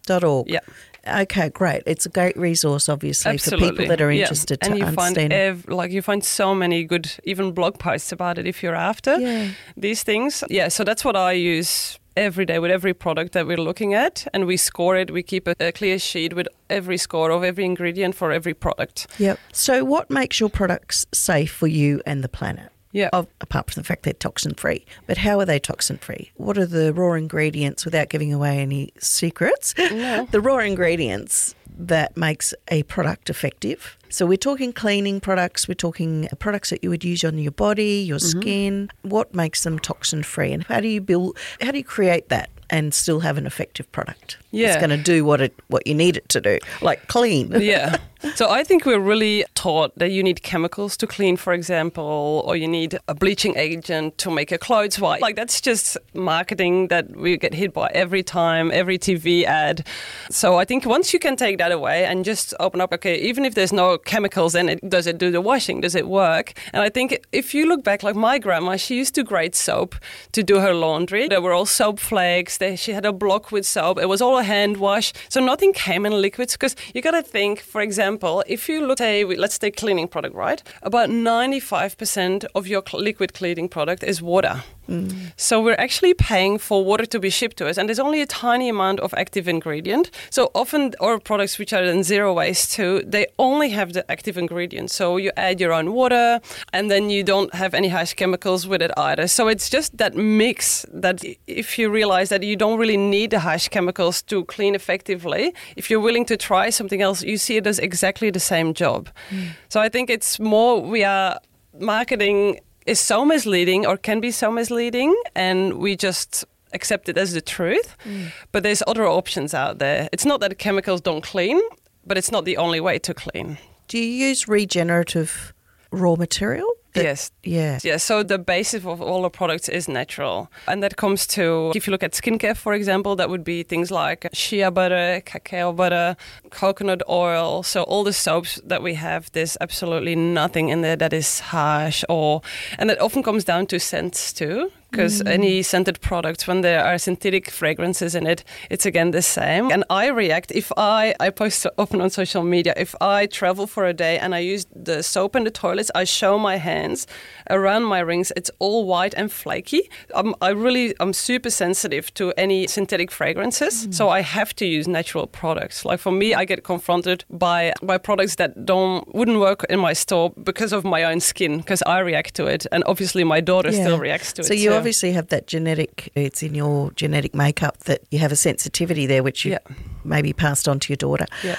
Yeah. 0.49 0.61
Okay, 1.07 1.51
great. 1.51 1.83
It's 1.87 2.07
a 2.07 2.09
great 2.09 2.37
resource, 2.37 2.89
obviously, 2.89 3.33
Absolutely. 3.33 3.69
for 3.69 3.73
people 3.73 3.87
that 3.89 4.01
are 4.01 4.11
interested 4.11 4.59
yeah. 4.63 4.67
and 4.67 4.75
to 4.75 4.79
you 4.79 4.87
understand. 4.87 5.17
Find 5.17 5.33
ev- 5.33 5.69
like 5.69 5.91
you 5.91 6.03
find 6.03 6.25
so 6.25 6.55
many 6.55 6.85
good, 6.85 7.13
even 7.25 7.53
blog 7.53 7.79
posts 7.79 8.11
about 8.11 8.39
it 8.39 8.47
if 8.47 8.63
you're 8.63 8.75
after 8.75 9.19
yeah. 9.19 9.51
these 9.77 10.03
things. 10.03 10.43
Yeah, 10.49 10.69
so 10.69 10.83
that's 10.83 11.05
what 11.05 11.17
I 11.17 11.33
use 11.33 11.99
every 12.17 12.47
day 12.47 12.59
with 12.59 12.71
every 12.71 12.95
product 12.95 13.33
that 13.33 13.47
we're 13.47 13.59
looking 13.59 13.93
at, 13.93 14.27
and 14.33 14.47
we 14.47 14.57
score 14.57 14.97
it. 14.97 15.11
We 15.11 15.23
keep 15.23 15.47
a, 15.47 15.55
a 15.61 15.73
clear 15.73 15.99
sheet 15.99 16.35
with 16.35 16.49
every 16.71 16.97
score 16.97 17.31
of 17.31 17.45
every 17.45 17.65
ingredient 17.65 18.15
for 18.15 18.33
every 18.33 18.55
product. 18.55 19.07
Yep. 19.19 19.39
So, 19.53 19.85
what 19.85 20.11
makes 20.11 20.41
your 20.41 20.49
products 20.49 21.07
safe 21.13 21.53
for 21.53 21.67
you 21.67 22.01
and 22.07 22.25
the 22.25 22.29
planet? 22.29 22.71
Yeah. 22.95 23.11
Of, 23.13 23.27
apart 23.43 23.71
from 23.71 23.83
the 23.83 23.87
fact 23.87 24.05
they're 24.05 24.13
toxin 24.15 24.55
free. 24.55 24.87
But 25.07 25.19
how 25.19 25.39
are 25.41 25.45
they 25.45 25.59
toxin 25.59 25.99
free? 25.99 26.31
What 26.37 26.57
are 26.57 26.65
the 26.67 26.95
raw 26.95 27.13
ingredients 27.13 27.85
without 27.85 28.09
giving 28.09 28.33
away 28.33 28.59
any 28.61 28.93
secrets? 28.99 29.75
No. 29.77 30.27
the 30.31 30.41
raw 30.41 30.59
ingredients 30.59 31.55
that 31.77 32.17
makes 32.17 32.55
a 32.69 32.85
product 32.85 33.29
effective. 33.29 33.99
So 34.09 34.27
we're 34.27 34.37
talking 34.37 34.73
cleaning 34.73 35.21
products, 35.21 35.67
we're 35.67 35.75
talking 35.75 36.29
products 36.39 36.71
that 36.71 36.85
you 36.85 36.91
would 36.91 37.03
use 37.03 37.25
on 37.25 37.37
your 37.37 37.51
body, 37.51 38.05
your 38.07 38.19
Mm-hmm. 38.19 38.41
skin. 38.41 38.91
What 39.03 39.35
makes 39.35 39.65
them 39.65 39.81
toxin 39.81 40.23
free 40.23 40.53
and 40.53 40.63
how 40.65 40.79
do 40.81 40.87
you 40.89 41.01
build 41.01 41.37
how 41.61 41.73
do 41.73 41.79
you 41.79 41.85
create 41.85 42.29
that 42.29 42.49
and 42.71 42.95
still 42.95 43.21
have 43.21 43.37
an 43.39 43.45
effective 43.47 43.91
product? 43.91 44.39
Yeah. 44.53 44.69
It's 44.69 44.77
going 44.77 44.91
to 44.91 44.97
do 44.97 45.25
what 45.25 45.41
it 45.41 45.53
what 45.67 45.85
you 45.89 45.95
need 45.97 46.17
it 46.17 46.29
to 46.29 46.41
do, 46.41 46.59
like 46.81 47.09
clean. 47.09 47.53
yeah. 47.61 47.97
So 48.35 48.51
I 48.51 48.65
think 48.65 48.87
we're 48.87 48.99
really 48.99 49.45
taught 49.55 49.97
that 49.99 50.11
you 50.11 50.23
need 50.23 50.43
chemicals 50.43 50.97
to 50.97 51.07
clean, 51.07 51.37
for 51.37 51.53
example, 51.53 52.43
or 52.47 52.57
you 52.57 52.67
need 52.67 52.99
a 53.07 53.15
bleaching 53.15 53.57
agent 53.57 54.17
to 54.19 54.31
make 54.31 54.51
your 54.51 54.59
clothes 54.59 54.99
white. 54.99 55.21
Like 55.21 55.37
that's 55.37 55.61
just 55.61 55.99
marketing 56.15 56.89
that 56.89 57.15
we 57.17 57.37
get 57.37 57.53
hit 57.53 57.75
by 57.75 57.91
every 57.95 58.23
time, 58.23 58.71
every 58.73 58.99
TV 58.99 59.45
ad. 59.45 59.87
So 60.31 60.59
I 60.59 60.65
think 60.65 60.87
once 60.87 61.13
you 61.13 61.19
can 61.19 61.37
take 61.37 61.59
that 61.59 61.71
away 61.71 62.07
and 62.07 62.25
just 62.25 62.55
open 62.61 62.81
up, 62.81 62.93
okay, 62.95 63.21
even 63.21 63.45
if 63.45 63.55
there's 63.55 63.73
no 63.73 63.99
chemicals 63.99 64.55
in 64.55 64.69
it, 64.69 64.89
does 64.89 65.07
it 65.07 65.19
do 65.19 65.31
the 65.31 65.43
washing? 65.43 65.83
Does 65.83 65.95
it 65.95 66.09
work? 66.09 66.55
And 66.73 66.83
I 66.83 66.89
think 66.89 67.25
if 67.31 67.55
you 67.55 67.67
look 67.67 67.85
back, 67.85 68.03
like 68.03 68.17
my 68.17 68.39
grandma, 68.39 68.77
she 68.77 68.97
used 68.97 69.15
to 69.17 69.23
grate 69.23 69.55
soap 69.55 69.95
to 70.33 70.43
do 70.43 70.61
her 70.61 70.75
laundry. 70.75 71.29
There 71.29 71.43
were 71.43 71.53
all 71.53 71.67
soap 71.67 72.01
flakes. 72.01 72.57
They, 72.57 72.75
she 72.77 72.93
had 72.93 73.05
a 73.05 73.13
block 73.13 73.53
with 73.53 73.67
soap. 73.67 73.99
It 73.99 74.09
was 74.09 74.23
all 74.23 74.39
a 74.39 74.43
hand 74.43 74.79
wash. 74.79 75.13
So 75.29 75.41
nothing 75.41 75.73
came 75.73 76.07
in 76.07 76.13
liquids 76.21 76.55
because 76.55 76.75
you 76.95 77.03
got 77.03 77.13
to 77.13 77.23
think, 77.23 77.61
for 77.61 77.83
example, 77.83 78.14
if 78.47 78.69
you 78.69 78.87
look, 78.87 78.99
say, 78.99 79.25
let's 79.25 79.59
take 79.59 79.77
cleaning 79.77 80.09
product, 80.09 80.35
right? 80.35 80.63
About 80.83 81.09
95% 81.09 82.45
of 82.55 82.67
your 82.67 82.83
liquid 82.93 83.35
cleaning 83.35 83.69
product 83.69 84.03
is 84.03 84.23
water. 84.23 84.63
Mm. 84.89 85.33
So 85.37 85.63
we're 85.63 85.83
actually 85.87 86.15
paying 86.15 86.59
for 86.59 86.85
water 86.85 87.07
to 87.07 87.19
be 87.19 87.31
shipped 87.31 87.57
to 87.59 87.69
us, 87.69 87.79
and 87.79 87.89
there's 87.89 87.99
only 87.99 88.21
a 88.21 88.27
tiny 88.27 88.69
amount 88.69 89.01
of 89.01 89.15
active 89.15 89.49
ingredient. 89.49 90.11
So 90.31 90.51
often 90.55 90.95
our 91.01 91.19
products, 91.19 91.59
which 91.59 91.73
are 91.73 91.85
then 91.87 92.03
zero 92.03 92.35
waste 92.35 92.73
too, 92.73 93.03
they 93.07 93.27
only 93.39 93.71
have 93.71 93.95
the 93.95 94.05
active 94.11 94.37
ingredient. 94.37 94.91
So 94.91 95.17
you 95.17 95.31
add 95.37 95.61
your 95.61 95.73
own 95.73 95.93
water, 95.95 96.41
and 96.73 96.91
then 96.91 97.09
you 97.09 97.23
don't 97.25 97.55
have 97.55 97.73
any 97.75 97.89
harsh 97.89 98.13
chemicals 98.15 98.67
with 98.67 98.83
it 98.83 98.91
either. 98.97 99.27
So 99.27 99.49
it's 99.49 99.71
just 99.71 99.97
that 99.97 100.15
mix 100.15 100.85
that 100.93 101.25
if 101.47 101.79
you 101.79 101.89
realize 101.89 102.29
that 102.29 102.43
you 102.43 102.57
don't 102.57 102.79
really 102.79 102.99
need 102.99 103.31
the 103.31 103.41
harsh 103.41 103.69
chemicals 103.69 104.23
to 104.23 104.45
clean 104.45 104.75
effectively, 104.75 105.55
if 105.77 105.89
you're 105.89 106.05
willing 106.09 106.27
to 106.27 106.37
try 106.37 106.69
something 106.71 107.01
else, 107.01 107.23
you 107.23 107.39
see 107.39 107.57
it 107.57 107.67
as 107.67 107.79
exactly 107.79 108.04
the 108.31 108.41
same 108.41 108.75
job. 108.75 109.09
Hmm. 109.31 109.45
So 109.69 109.81
I 109.81 109.89
think 109.89 110.11
it's 110.11 110.39
more 110.39 110.81
we 110.81 111.05
are 111.05 111.39
marketing 111.81 112.61
is 112.87 113.01
so 113.01 113.25
misleading 113.25 113.87
or 113.87 113.97
can 113.97 114.21
be 114.21 114.31
so 114.31 114.51
misleading 114.51 115.15
and 115.35 115.75
we 115.75 115.97
just 115.97 116.45
accept 116.73 117.09
it 117.09 117.17
as 117.19 117.33
the 117.33 117.41
truth. 117.41 117.97
Hmm. 118.05 118.27
But 118.53 118.63
there's 118.63 118.83
other 118.87 119.07
options 119.07 119.55
out 119.55 119.79
there. 119.79 120.09
It's 120.13 120.27
not 120.27 120.41
that 120.41 120.59
chemicals 120.59 121.01
don't 121.01 121.23
clean 121.23 121.61
but 122.07 122.19
it's 122.19 122.31
not 122.31 122.45
the 122.45 122.57
only 122.57 122.81
way 122.81 122.99
to 123.01 123.15
clean. 123.15 123.59
Do 123.89 123.99
you 123.99 124.29
use 124.29 124.49
regenerative 124.49 125.53
raw 125.91 126.17
material? 126.17 126.71
Yes 127.03 127.31
Yeah. 127.43 127.79
Yeah, 127.83 127.99
so 127.99 128.23
the 128.23 128.39
basis 128.39 128.85
of 128.85 129.01
all 129.03 129.25
our 129.25 129.31
products 129.31 129.69
is 129.69 129.89
natural. 129.89 130.51
And 130.67 130.83
that 130.83 130.97
comes 130.97 131.27
to, 131.29 131.73
if 131.75 131.87
you 131.87 131.91
look 131.91 132.03
at 132.03 132.13
skincare, 132.13 132.57
for 132.57 132.73
example, 132.75 133.17
that 133.17 133.29
would 133.29 133.45
be 133.45 133.63
things 133.63 133.91
like 133.91 134.29
shea 134.33 134.71
butter, 134.71 135.21
cacao 135.25 135.73
butter, 135.73 136.17
coconut 136.51 137.03
oil. 137.09 137.63
So 137.63 137.83
all 137.83 138.05
the 138.05 138.13
soaps 138.13 138.61
that 138.65 138.83
we 138.83 138.95
have, 138.95 139.31
there's 139.33 139.57
absolutely 139.61 140.17
nothing 140.17 140.69
in 140.71 140.81
there 140.83 140.97
that 140.97 141.13
is 141.13 141.41
harsh 141.41 142.05
or, 142.09 142.41
and 142.79 142.89
that 142.91 143.01
often 143.01 143.23
comes 143.23 143.45
down 143.45 143.67
to 143.67 143.79
scents 143.79 144.33
too. 144.33 144.71
Because 144.95 145.23
mm. 145.23 145.29
any 145.39 145.63
scented 145.63 146.01
products, 146.01 146.47
when 146.47 146.63
there 146.63 146.85
are 146.85 146.99
synthetic 146.99 147.51
fragrances 147.51 148.15
in 148.15 148.27
it, 148.27 148.45
it's 148.71 148.87
again 148.87 149.11
the 149.11 149.23
same. 149.23 149.71
And 149.71 149.85
I 149.91 150.09
react 150.09 150.53
if 150.53 150.73
I 150.77 151.15
I 151.27 151.31
post 151.31 151.67
often 151.77 152.01
on 152.01 152.11
social 152.11 152.43
media. 152.43 152.73
If 152.77 152.95
I 153.01 153.27
travel 153.27 153.67
for 153.67 153.85
a 153.87 153.93
day 153.93 154.19
and 154.19 154.35
I 154.35 154.55
use 154.55 154.67
the 154.85 155.03
soap 155.03 155.37
in 155.37 155.45
the 155.45 155.51
toilets, 155.51 155.91
I 155.95 156.05
show 156.05 156.39
my 156.39 156.57
hands 156.59 157.07
around 157.51 157.85
my 157.85 158.01
rings. 158.01 158.33
It's 158.37 158.51
all 158.59 158.85
white 158.87 159.15
and 159.21 159.31
flaky. 159.33 159.83
I'm, 160.15 160.35
I 160.41 160.51
really 160.51 160.95
I'm 161.01 161.13
super 161.13 161.51
sensitive 161.51 162.13
to 162.15 162.33
any 162.37 162.67
synthetic 162.67 163.11
fragrances, 163.11 163.87
mm. 163.87 163.95
so 163.95 164.09
I 164.19 164.23
have 164.23 164.55
to 164.57 164.65
use 164.65 164.87
natural 164.89 165.27
products. 165.27 165.85
Like 165.85 166.01
for 166.01 166.13
me, 166.13 166.35
I 166.35 166.45
get 166.45 166.63
confronted 166.65 167.25
by 167.31 167.73
by 167.83 167.99
products 167.99 168.37
that 168.37 168.51
don't 168.65 169.03
wouldn't 169.15 169.41
work 169.41 169.65
in 169.71 169.81
my 169.81 169.95
store 169.95 170.31
because 170.45 170.73
of 170.77 170.85
my 170.85 171.05
own 171.05 171.21
skin, 171.21 171.59
because 171.59 171.83
I 171.87 171.99
react 172.01 172.35
to 172.37 172.47
it, 172.47 172.67
and 172.73 172.83
obviously 172.87 173.25
my 173.25 173.41
daughter 173.41 173.71
Yeah. 173.71 173.85
still 173.85 173.99
reacts 173.99 174.33
to 174.35 174.43
So 174.45 174.55
it. 174.55 174.61
you 174.61 174.71
too. 174.71 174.77
Obviously 174.85 175.13
have 175.13 175.29
that 175.29 175.47
genetic, 175.47 176.11
it's 176.15 176.43
in 176.43 176.55
your 176.55 176.91
genetic 176.93 177.35
makeup 177.35 177.79
that 177.85 178.01
you 178.11 178.19
have 178.19 178.33
a 178.33 178.37
sensitivity 178.37 179.07
there, 179.07 179.23
which 179.23 179.45
you 179.45 179.53
Yeah. 179.53 179.59
maybe 180.05 180.33
passed 180.33 180.69
on 180.69 180.79
to 180.81 180.93
your 180.93 180.97
daughter. 180.97 181.27
Yeah. 181.43 181.57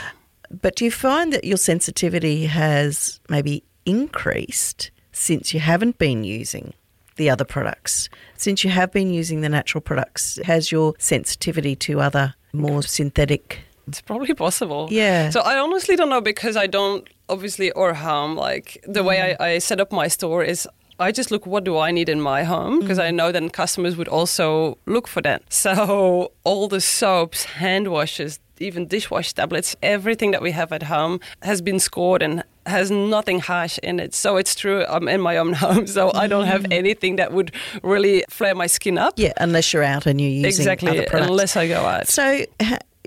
But 0.61 0.75
do 0.75 0.85
you 0.85 0.91
find 0.91 1.33
that 1.33 1.43
your 1.43 1.57
sensitivity 1.57 2.45
has 2.45 3.19
maybe 3.29 3.63
increased 3.85 4.91
since 5.11 5.53
you 5.53 5.59
haven't 5.59 5.97
been 5.97 6.23
using 6.23 6.73
the 7.15 7.29
other 7.29 7.45
products? 7.45 8.09
Since 8.37 8.63
you 8.63 8.69
have 8.69 8.91
been 8.91 9.09
using 9.11 9.41
the 9.41 9.49
natural 9.49 9.81
products, 9.81 10.39
has 10.45 10.71
your 10.71 10.93
sensitivity 10.99 11.75
to 11.77 11.99
other 12.01 12.35
more 12.53 12.83
synthetic? 12.83 13.59
It's 13.87 14.01
probably 14.01 14.33
possible. 14.47 14.87
Yeah. 14.91 15.29
So 15.31 15.39
I 15.41 15.57
honestly 15.57 15.95
don't 15.95 16.09
know 16.09 16.21
because 16.21 16.55
I 16.55 16.67
don't 16.67 17.07
obviously 17.27 17.71
or 17.71 17.93
harm. 17.93 18.35
Like 18.35 18.83
the 18.87 19.03
way 19.03 19.17
Mm. 19.17 19.35
I, 19.41 19.53
I 19.53 19.59
set 19.59 19.79
up 19.79 19.91
my 19.91 20.07
store 20.09 20.43
is 20.43 20.67
I 20.99 21.11
just 21.11 21.29
look 21.31 21.45
what 21.45 21.63
do 21.63 21.77
I 21.77 21.91
need 21.91 22.09
in 22.09 22.21
my 22.21 22.43
home 22.43 22.79
because 22.79 22.97
Mm. 22.97 23.03
I 23.07 23.11
know 23.11 23.31
then 23.31 23.49
customers 23.49 23.95
would 23.97 24.07
also 24.07 24.77
look 24.85 25.07
for 25.07 25.21
that. 25.21 25.41
So 25.51 26.31
all 26.43 26.67
the 26.67 26.79
soaps, 26.79 27.43
hand 27.45 27.87
washes, 27.89 28.39
even 28.59 28.87
dishwash 28.87 29.33
tablets, 29.33 29.75
everything 29.83 30.31
that 30.31 30.41
we 30.41 30.51
have 30.51 30.71
at 30.71 30.83
home 30.83 31.19
has 31.41 31.61
been 31.61 31.79
scored 31.79 32.21
and 32.21 32.43
has 32.65 32.89
nothing 32.89 33.41
harsh 33.41 33.77
in 33.83 33.99
it. 33.99 34.13
So 34.13 34.37
it's 34.37 34.55
true. 34.55 34.85
I'm 34.87 35.07
in 35.09 35.19
my 35.21 35.35
own 35.37 35.53
home, 35.63 35.85
so 35.87 36.11
I 36.13 36.27
don't 36.27 36.45
have 36.47 36.65
anything 36.71 37.17
that 37.17 37.33
would 37.33 37.51
really 37.83 38.23
flare 38.29 38.55
my 38.55 38.67
skin 38.67 38.97
up. 38.97 39.13
Yeah, 39.17 39.33
unless 39.37 39.73
you're 39.73 39.83
out 39.83 40.05
and 40.05 40.21
you're 40.21 40.29
using 40.29 40.47
exactly. 40.47 40.89
other 40.89 41.05
products. 41.09 41.29
Unless 41.29 41.57
I 41.57 41.67
go 41.67 41.85
out. 41.85 42.07
So 42.07 42.45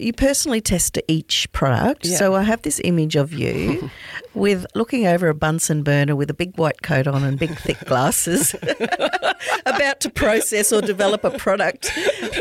you 0.00 0.12
personally 0.12 0.60
test 0.60 0.98
each 1.08 1.50
product. 1.52 2.06
Yeah. 2.06 2.16
So 2.16 2.34
I 2.34 2.42
have 2.42 2.62
this 2.62 2.80
image 2.84 3.16
of 3.16 3.32
you 3.32 3.90
with 4.34 4.66
looking 4.74 5.06
over 5.06 5.28
a 5.28 5.34
Bunsen 5.34 5.82
burner 5.82 6.16
with 6.16 6.30
a 6.30 6.34
big 6.34 6.56
white 6.58 6.82
coat 6.82 7.06
on 7.06 7.24
and 7.24 7.38
big 7.38 7.56
thick 7.58 7.78
glasses, 7.86 8.54
about 9.66 10.00
to 10.00 10.10
process 10.10 10.72
or 10.72 10.80
develop 10.80 11.24
a 11.24 11.30
product. 11.30 11.90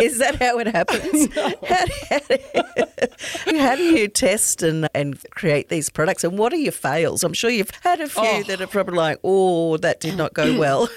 Is 0.01 0.19
that 0.19 0.35
how 0.35 0.59
it 0.59 0.67
happens? 0.67 1.27
How, 1.67 1.85
how, 2.09 3.57
how 3.59 3.75
do 3.75 3.83
you 3.83 4.07
test 4.07 4.63
and, 4.63 4.87
and 4.93 5.21
create 5.31 5.69
these 5.69 5.89
products? 5.89 6.23
And 6.23 6.37
what 6.37 6.53
are 6.53 6.57
your 6.57 6.71
fails? 6.71 7.23
I'm 7.23 7.33
sure 7.33 7.49
you've 7.49 7.71
had 7.81 7.99
a 7.99 8.07
few 8.07 8.23
Oh. 8.23 8.43
that 8.43 8.61
are 8.61 8.65
oh. 8.65 8.67
probably 8.67 8.97
like, 8.97 9.19
oh, 9.23 9.77
that 9.77 9.99
did 9.99 10.15
not 10.17 10.33
go 10.33 10.57
well. 10.57 10.89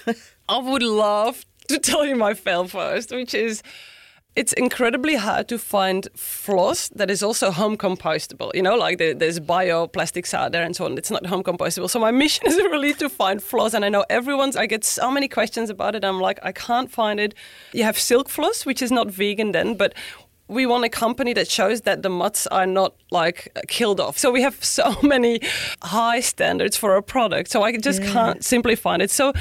I 0.49 0.59
would 0.59 0.83
love 0.83 1.45
to 1.69 1.79
tell 1.79 2.05
you 2.05 2.17
my 2.17 2.35
fail 2.35 2.67
first, 2.67 3.11
which 3.13 3.35
is 3.35 3.63
it's 4.37 4.53
incredibly 4.53 5.17
hard 5.17 5.49
to 5.49 5.59
find 5.59 6.09
floss 6.15 6.89
that 6.91 7.11
is 7.11 7.23
also 7.23 7.51
home 7.51 7.77
compostable. 7.77 8.51
You 8.55 8.63
know, 8.63 8.77
like 8.77 8.99
there, 8.99 9.13
there's 9.13 9.41
bioplastics 9.41 10.33
out 10.33 10.53
there 10.53 10.63
and 10.63 10.75
so 10.77 10.85
on. 10.85 10.97
It's 10.97 11.11
not 11.11 11.27
home 11.27 11.43
compostable. 11.43 11.91
So 11.91 11.99
my 11.99 12.11
mission 12.23 12.47
is 12.47 12.57
really 12.57 12.95
to 12.95 13.09
find 13.09 13.43
floss. 13.43 13.75
And 13.75 13.85
I 13.85 13.89
know 13.89 14.05
everyone's, 14.09 14.57
I 14.57 14.67
get 14.67 14.85
so 14.85 15.11
many 15.11 15.27
questions 15.27 15.69
about 15.69 15.95
it. 15.95 16.05
I'm 16.05 16.21
like, 16.21 16.39
I 16.43 16.53
can't 16.53 16.91
find 16.91 17.19
it. 17.19 17.35
You 17.73 17.83
have 17.83 17.99
silk 17.99 18.29
floss, 18.29 18.65
which 18.65 18.83
is 18.83 18.93
not 18.93 19.11
vegan 19.11 19.53
then, 19.53 19.75
but 19.75 19.95
we 20.47 20.67
want 20.67 20.85
a 20.85 20.89
company 20.89 21.33
that 21.33 21.49
shows 21.49 21.83
that 21.83 22.03
the 22.03 22.09
mutts 22.11 22.47
are 22.49 22.67
not 22.67 22.95
like 23.11 23.57
killed 23.69 24.01
off. 24.01 24.17
So 24.17 24.31
we 24.31 24.43
have 24.43 24.65
so 24.65 24.97
many 25.03 25.41
high 25.83 26.21
standards 26.21 26.77
for 26.77 26.97
a 26.97 27.03
product. 27.03 27.51
So 27.51 27.63
I 27.63 27.77
just 27.77 28.03
can't 28.03 28.45
simply 28.45 28.77
find 28.77 29.03
it. 29.03 29.11
So 29.11 29.33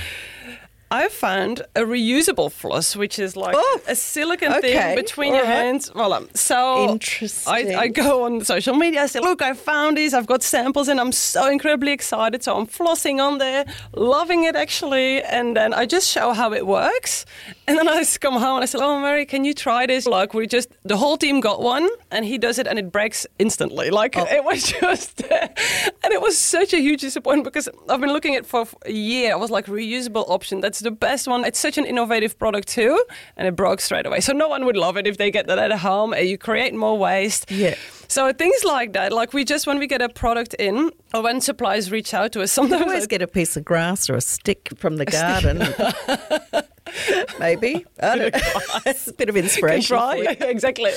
I 0.92 1.08
found 1.10 1.62
a 1.76 1.82
reusable 1.82 2.52
floss, 2.52 2.96
which 2.96 3.20
is 3.20 3.36
like 3.36 3.56
Oh, 3.58 3.80
a 3.88 3.96
silicon 3.96 4.54
okay, 4.54 4.74
thing 4.74 4.96
between 4.96 5.34
your 5.36 5.44
right. 5.44 5.52
hands. 5.52 5.92
Well, 5.94 6.14
um, 6.14 6.30
so 6.34 6.90
Interesting. 6.90 7.54
I, 7.76 7.82
I 7.82 7.88
go 7.90 8.24
on 8.26 8.44
social 8.44 8.76
media. 8.76 9.04
I 9.04 9.06
say, 9.08 9.20
"Look, 9.20 9.42
I 9.42 9.54
found 9.54 9.98
these. 9.98 10.14
I've 10.16 10.26
got 10.26 10.42
samples, 10.42 10.88
and 10.88 11.00
I'm 11.00 11.12
so 11.12 11.48
incredibly 11.50 11.92
excited." 11.92 12.42
So 12.44 12.58
I'm 12.58 12.66
flossing 12.68 13.20
on 13.22 13.38
there, 13.38 13.66
loving 13.94 14.46
it 14.46 14.56
actually, 14.56 15.22
and 15.24 15.56
then 15.56 15.74
I 15.74 15.86
just 15.86 16.10
show 16.10 16.34
how 16.34 16.54
it 16.54 16.66
works. 16.66 17.26
And 17.70 17.78
then 17.78 17.88
I 17.88 17.98
just 18.00 18.20
come 18.20 18.34
home 18.34 18.56
and 18.56 18.64
I 18.64 18.66
said, 18.66 18.82
"Oh, 18.82 19.00
Murray, 19.00 19.26
can 19.26 19.46
you 19.46 19.54
try 19.54 19.86
this?" 19.86 20.08
Like 20.08 20.34
we 20.34 20.48
just 20.48 20.70
the 20.84 20.98
whole 20.98 21.18
team 21.18 21.40
got 21.40 21.62
one, 21.62 21.88
and 22.10 22.26
he 22.26 22.38
does 22.40 22.58
it, 22.58 22.66
and 22.68 22.80
it 22.80 22.92
breaks 22.92 23.28
instantly. 23.38 23.92
Like 23.92 24.18
Oh. 24.18 24.26
it 24.28 24.44
was 24.44 24.64
just, 24.82 25.22
and 25.22 26.12
it 26.14 26.20
was 26.22 26.36
such 26.38 26.74
a 26.74 26.80
huge 26.82 27.02
disappointment 27.02 27.44
because 27.46 27.70
I've 27.88 28.02
been 28.02 28.12
looking 28.12 28.34
at 28.36 28.40
it 28.40 28.46
for 28.48 28.66
a 28.86 28.92
year. 28.92 29.34
I 29.34 29.36
was 29.36 29.52
like 29.52 29.68
reusable 29.68 30.28
option. 30.30 30.62
That's 30.62 30.80
the 30.80 30.92
best 30.92 31.28
one. 31.28 31.46
It's 31.46 31.60
such 31.60 31.78
an 31.78 31.86
innovative 31.86 32.40
product 32.40 32.68
too, 32.70 32.98
and 33.38 33.48
it 33.48 33.56
broke 33.56 33.82
straight 33.82 34.08
away. 34.08 34.20
So 34.22 34.34
no 34.34 34.48
one 34.50 34.66
would 34.66 34.78
love 34.78 34.98
it 34.98 35.06
if 35.06 35.18
they 35.18 35.30
get 35.30 35.46
that 35.48 35.60
at 35.60 35.72
home. 35.80 36.14
You 36.16 36.38
create 36.40 36.74
more 36.74 36.98
waste. 36.98 37.52
Yeah. 37.52 37.76
So 38.10 38.34
things 38.34 38.64
like 38.66 38.94
that, 38.94 39.14
like 39.14 39.34
we 39.34 39.46
just 39.46 39.68
when 39.68 39.78
we 39.80 39.86
get 39.88 40.02
a 40.02 40.10
product 40.10 40.56
in, 40.56 40.92
or 41.14 41.22
when 41.22 41.42
suppliers 41.42 41.92
reach 41.92 42.14
out 42.14 42.32
to 42.34 42.40
us, 42.42 42.50
You 42.58 42.64
sometimes 42.64 42.82
always 42.82 43.04
I- 43.04 43.08
get 43.08 43.22
a 43.22 43.28
piece 43.28 43.56
of 43.56 43.64
grass 43.64 44.10
or 44.10 44.16
a 44.16 44.22
stick 44.22 44.70
from 44.78 44.98
the 44.98 45.06
garden. 45.06 45.60
Maybe. 47.40 47.86
I 48.02 48.16
don't 48.18 48.34
know. 48.34 48.40
it's 48.88 49.08
a 49.08 49.14
bit 49.20 49.30
of 49.30 49.38
inspiration. 49.38 49.96
Right, 49.96 50.42
exactly. 50.56 50.92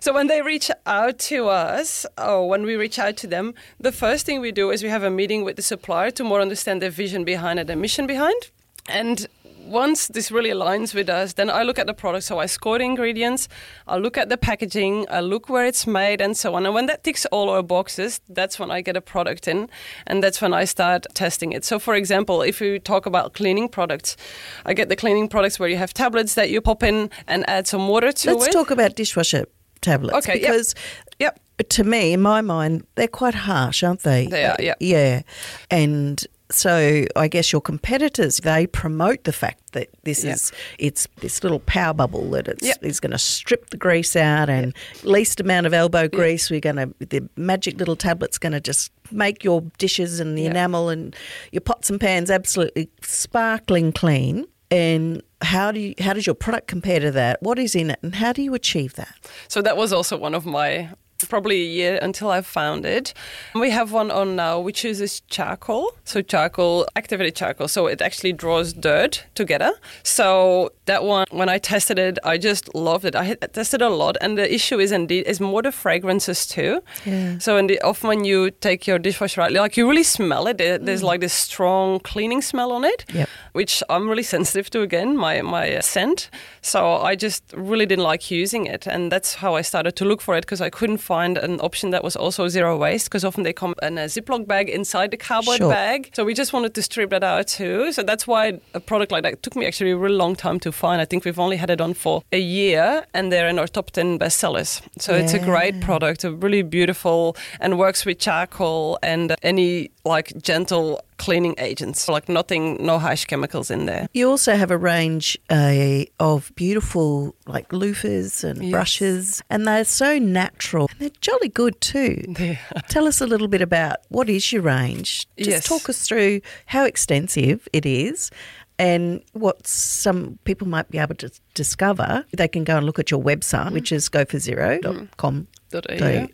so 0.00 0.12
when 0.12 0.26
they 0.26 0.42
reach 0.42 0.70
out 0.84 1.18
to 1.30 1.48
us, 1.48 2.04
or 2.18 2.48
when 2.48 2.64
we 2.64 2.76
reach 2.76 2.98
out 2.98 3.16
to 3.18 3.26
them, 3.26 3.54
the 3.80 3.92
first 3.92 4.26
thing 4.26 4.40
we 4.40 4.52
do 4.52 4.70
is 4.70 4.82
we 4.82 4.90
have 4.90 5.02
a 5.02 5.10
meeting 5.10 5.42
with 5.42 5.56
the 5.56 5.62
supplier 5.62 6.10
to 6.12 6.22
more 6.24 6.40
understand 6.42 6.82
their 6.82 6.90
vision 6.90 7.24
behind 7.24 7.58
it, 7.58 7.66
their 7.66 7.76
mission 7.76 8.06
behind. 8.06 8.50
And 8.88 9.26
once 9.66 10.08
this 10.08 10.30
really 10.30 10.50
aligns 10.50 10.94
with 10.94 11.08
us, 11.08 11.34
then 11.34 11.50
I 11.50 11.62
look 11.62 11.78
at 11.78 11.86
the 11.86 11.94
product. 11.94 12.24
So 12.24 12.38
I 12.38 12.46
score 12.46 12.78
the 12.78 12.84
ingredients, 12.84 13.48
I 13.86 13.96
look 13.96 14.16
at 14.16 14.28
the 14.28 14.36
packaging, 14.36 15.06
I 15.10 15.20
look 15.20 15.48
where 15.48 15.66
it's 15.66 15.86
made, 15.86 16.20
and 16.20 16.36
so 16.36 16.54
on. 16.54 16.66
And 16.66 16.74
when 16.74 16.86
that 16.86 17.04
ticks 17.04 17.26
all 17.26 17.50
our 17.50 17.62
boxes, 17.62 18.20
that's 18.28 18.58
when 18.58 18.70
I 18.70 18.80
get 18.80 18.96
a 18.96 19.00
product 19.00 19.48
in, 19.48 19.68
and 20.06 20.22
that's 20.22 20.40
when 20.40 20.52
I 20.54 20.64
start 20.64 21.06
testing 21.14 21.52
it. 21.52 21.64
So, 21.64 21.78
for 21.78 21.94
example, 21.94 22.42
if 22.42 22.60
we 22.60 22.78
talk 22.78 23.06
about 23.06 23.34
cleaning 23.34 23.68
products, 23.68 24.16
I 24.64 24.74
get 24.74 24.88
the 24.88 24.96
cleaning 24.96 25.28
products 25.28 25.58
where 25.58 25.68
you 25.68 25.76
have 25.76 25.92
tablets 25.94 26.34
that 26.34 26.50
you 26.50 26.60
pop 26.60 26.82
in 26.82 27.10
and 27.26 27.48
add 27.48 27.66
some 27.66 27.88
water 27.88 28.12
to 28.12 28.30
it. 28.30 28.34
Let's 28.34 28.48
it. 28.48 28.52
talk 28.52 28.70
about 28.70 28.96
dishwasher 28.96 29.46
tablets. 29.80 30.16
Okay, 30.18 30.40
yep. 30.40 30.50
Because 30.50 30.74
Yep. 31.18 31.40
to 31.70 31.84
me, 31.84 32.12
in 32.12 32.20
my 32.20 32.40
mind, 32.42 32.86
they're 32.96 33.08
quite 33.08 33.34
harsh, 33.34 33.82
aren't 33.82 34.02
they? 34.02 34.26
They 34.26 34.44
are, 34.44 34.56
yeah. 34.60 34.74
Yeah. 34.80 35.22
And 35.70 36.24
so 36.50 37.04
I 37.16 37.28
guess 37.28 37.52
your 37.52 37.60
competitors, 37.60 38.38
they 38.38 38.66
promote 38.66 39.24
the 39.24 39.32
fact 39.32 39.72
that 39.72 39.88
this 40.04 40.24
Yeah. 40.24 40.32
is, 40.34 40.52
it's 40.78 41.08
this 41.20 41.42
little 41.42 41.60
power 41.60 41.92
bubble 41.94 42.30
that 42.30 42.48
it's, 42.48 42.64
Yep. 42.66 42.78
it's 42.82 43.00
going 43.00 43.10
to 43.12 43.18
strip 43.18 43.70
the 43.70 43.76
grease 43.76 44.14
out 44.16 44.48
and 44.48 44.74
least 45.02 45.40
amount 45.40 45.66
of 45.66 45.74
elbow 45.74 46.08
grease. 46.08 46.50
We're 46.50 46.60
going 46.60 46.76
to, 46.76 46.94
the 47.00 47.28
magic 47.36 47.78
little 47.78 47.96
tablet's 47.96 48.38
going 48.38 48.52
to 48.52 48.60
just 48.60 48.92
make 49.10 49.42
your 49.44 49.62
dishes 49.78 50.20
and 50.20 50.36
the 50.38 50.46
enamel 50.46 50.88
and 50.88 51.14
your 51.52 51.60
pots 51.60 51.90
and 51.90 52.00
pans 52.00 52.30
absolutely 52.30 52.88
sparkling 53.02 53.92
clean. 53.92 54.46
And 54.70 55.22
how 55.42 55.70
do 55.70 55.78
you, 55.78 55.94
how 56.00 56.12
does 56.12 56.26
your 56.26 56.34
product 56.34 56.66
compare 56.66 56.98
to 56.98 57.10
that? 57.12 57.40
What 57.40 57.56
is 57.58 57.76
in 57.76 57.90
it, 57.90 58.00
and 58.02 58.14
how 58.16 58.32
do 58.32 58.42
you 58.42 58.52
achieve 58.54 58.94
that? 58.94 59.14
So 59.46 59.62
that 59.62 59.76
was 59.76 59.92
also 59.92 60.16
one 60.16 60.34
of 60.34 60.44
my 60.44 60.90
probably 61.24 61.62
a 61.62 61.66
year 61.66 61.98
until 62.02 62.30
I 62.30 62.40
found 62.42 62.84
it. 62.84 63.14
We 63.54 63.70
have 63.70 63.92
one 63.92 64.10
on 64.10 64.36
now 64.36 64.60
which 64.60 64.84
uses 64.84 65.20
charcoal. 65.28 65.92
So 66.04 66.22
charcoal, 66.22 66.86
activated 66.96 67.34
charcoal. 67.36 67.68
So 67.68 67.86
it 67.86 68.02
actually 68.02 68.32
draws 68.32 68.72
dirt 68.72 69.24
together. 69.34 69.72
So 70.02 70.70
that 70.86 71.04
one 71.04 71.26
when 71.30 71.48
I 71.48 71.58
tested 71.58 71.98
it, 71.98 72.18
I 72.24 72.38
just 72.38 72.74
loved 72.74 73.04
it. 73.04 73.14
I 73.16 73.24
had 73.24 73.52
tested 73.52 73.82
a 73.82 73.88
lot 73.88 74.16
and 74.20 74.36
the 74.38 74.52
issue 74.54 74.78
is 74.78 74.92
indeed 74.92 75.26
is 75.26 75.40
more 75.40 75.62
the 75.62 75.72
fragrances 75.72 76.46
too. 76.46 76.82
Yeah. 77.04 77.38
So 77.38 77.56
in 77.56 77.66
the, 77.66 77.80
often 77.82 78.08
when 78.08 78.24
you 78.24 78.50
take 78.50 78.86
your 78.86 78.98
dishwasher 78.98 79.40
out, 79.42 79.52
like 79.52 79.76
you 79.76 79.88
really 79.88 80.04
smell 80.04 80.46
it. 80.46 80.58
There- 80.58 80.78
There's 80.78 81.02
like 81.02 81.20
this 81.20 81.32
strong 81.32 82.00
cleaning 82.00 82.42
smell 82.42 82.72
on 82.72 82.84
it, 82.84 83.04
Yep. 83.12 83.28
which 83.52 83.82
I'm 83.88 84.08
really 84.08 84.22
sensitive 84.36 84.70
to 84.70 84.82
again, 84.82 85.16
my, 85.16 85.42
my 85.42 85.74
uh, 85.76 85.80
scent. 85.80 86.30
So 86.62 86.96
I 86.96 87.16
just 87.16 87.42
really 87.56 87.86
didn't 87.86 88.04
like 88.04 88.30
using 88.30 88.66
it. 88.66 88.86
And 88.86 89.10
that's 89.12 89.34
how 89.36 89.54
I 89.56 89.62
started 89.62 89.96
to 89.96 90.04
look 90.04 90.20
for 90.20 90.36
it 90.36 90.42
because 90.42 90.60
I 90.60 90.70
couldn't 90.70 90.98
find 91.06 91.38
an 91.38 91.60
option 91.60 91.90
that 91.90 92.02
was 92.02 92.16
also 92.16 92.48
zero 92.48 92.76
waste 92.76 93.06
because 93.06 93.24
often 93.28 93.42
they 93.44 93.52
come 93.52 93.74
in 93.82 93.98
a 93.98 94.06
Ziploc 94.14 94.46
bag 94.46 94.68
inside 94.68 95.10
the 95.10 95.16
cardboard 95.28 95.58
Sure. 95.58 95.70
bag. 95.70 96.10
So 96.16 96.24
we 96.24 96.34
just 96.34 96.52
wanted 96.52 96.72
to 96.74 96.82
strip 96.82 97.10
that 97.10 97.24
out 97.24 97.46
too. 97.58 97.92
So 97.92 98.02
that's 98.02 98.26
why 98.26 98.60
a 98.74 98.80
product 98.80 99.12
like 99.12 99.22
that 99.22 99.42
took 99.42 99.54
me 99.56 99.64
actually 99.66 99.92
a 99.92 99.96
really 99.96 100.16
long 100.24 100.34
time 100.36 100.58
to 100.60 100.72
find. 100.72 101.00
I 101.00 101.04
think 101.04 101.24
we've 101.24 101.38
only 101.46 101.56
had 101.56 101.70
it 101.70 101.80
on 101.80 101.94
for 101.94 102.22
a 102.32 102.38
year 102.40 103.04
and 103.14 103.30
they're 103.32 103.48
in 103.48 103.58
our 103.58 103.68
top 103.68 103.90
10 103.92 104.18
bestsellers. 104.18 104.80
So 104.98 105.14
it's 105.14 105.34
a 105.34 105.38
great 105.38 105.80
product, 105.80 106.24
a 106.24 106.32
really 106.32 106.62
beautiful 106.62 107.36
and 107.60 107.78
works 107.78 108.04
with 108.06 108.18
charcoal 108.18 108.98
and 109.02 109.34
any 109.42 109.90
like 110.04 110.32
gentle 110.42 111.00
cleaning 111.18 111.54
agents. 111.58 112.08
Like 112.08 112.28
nothing, 112.28 112.84
no 112.84 112.98
harsh 112.98 113.24
chemicals 113.24 113.70
in 113.70 113.86
there. 113.86 114.08
You 114.14 114.28
also 114.30 114.54
have 114.56 114.70
a 114.70 114.78
range 114.78 115.38
uh, 115.50 116.04
of 116.20 116.52
beautiful 116.56 117.34
like 117.46 117.68
loofahs 117.70 118.44
and 118.44 118.62
Yes. 118.62 118.70
brushes, 118.70 119.42
and 119.50 119.66
they're 119.66 119.84
so 119.84 120.18
natural. 120.18 120.88
And 120.92 121.00
they're 121.00 121.18
jolly 121.20 121.48
good 121.48 121.80
too. 121.80 122.22
Yeah. 122.38 122.58
Tell 122.88 123.06
us 123.08 123.20
a 123.20 123.26
little 123.26 123.48
bit 123.48 123.62
about 123.62 123.96
what 124.08 124.28
is 124.28 124.52
your 124.52 124.62
range. 124.62 125.26
Just 125.38 125.50
Yes. 125.50 125.64
talk 125.66 125.88
us 125.88 126.06
through 126.06 126.40
how 126.66 126.84
extensive 126.84 127.66
it 127.72 127.84
is. 127.86 128.30
And 128.78 129.22
what 129.32 129.66
some 129.66 130.38
people 130.44 130.68
might 130.68 130.90
be 130.90 130.98
able 130.98 131.14
to 131.14 131.30
discover, 131.54 132.26
they 132.36 132.46
can 132.46 132.62
go 132.62 132.76
and 132.76 132.84
look 132.84 132.98
at 132.98 133.10
your 133.10 133.22
website, 133.22 133.72
which 133.72 133.90
is 133.90 134.10
goforzero.com. 134.10 134.82
Dot 134.82 135.46
dot 135.70 135.86
yeah. 135.90 136.26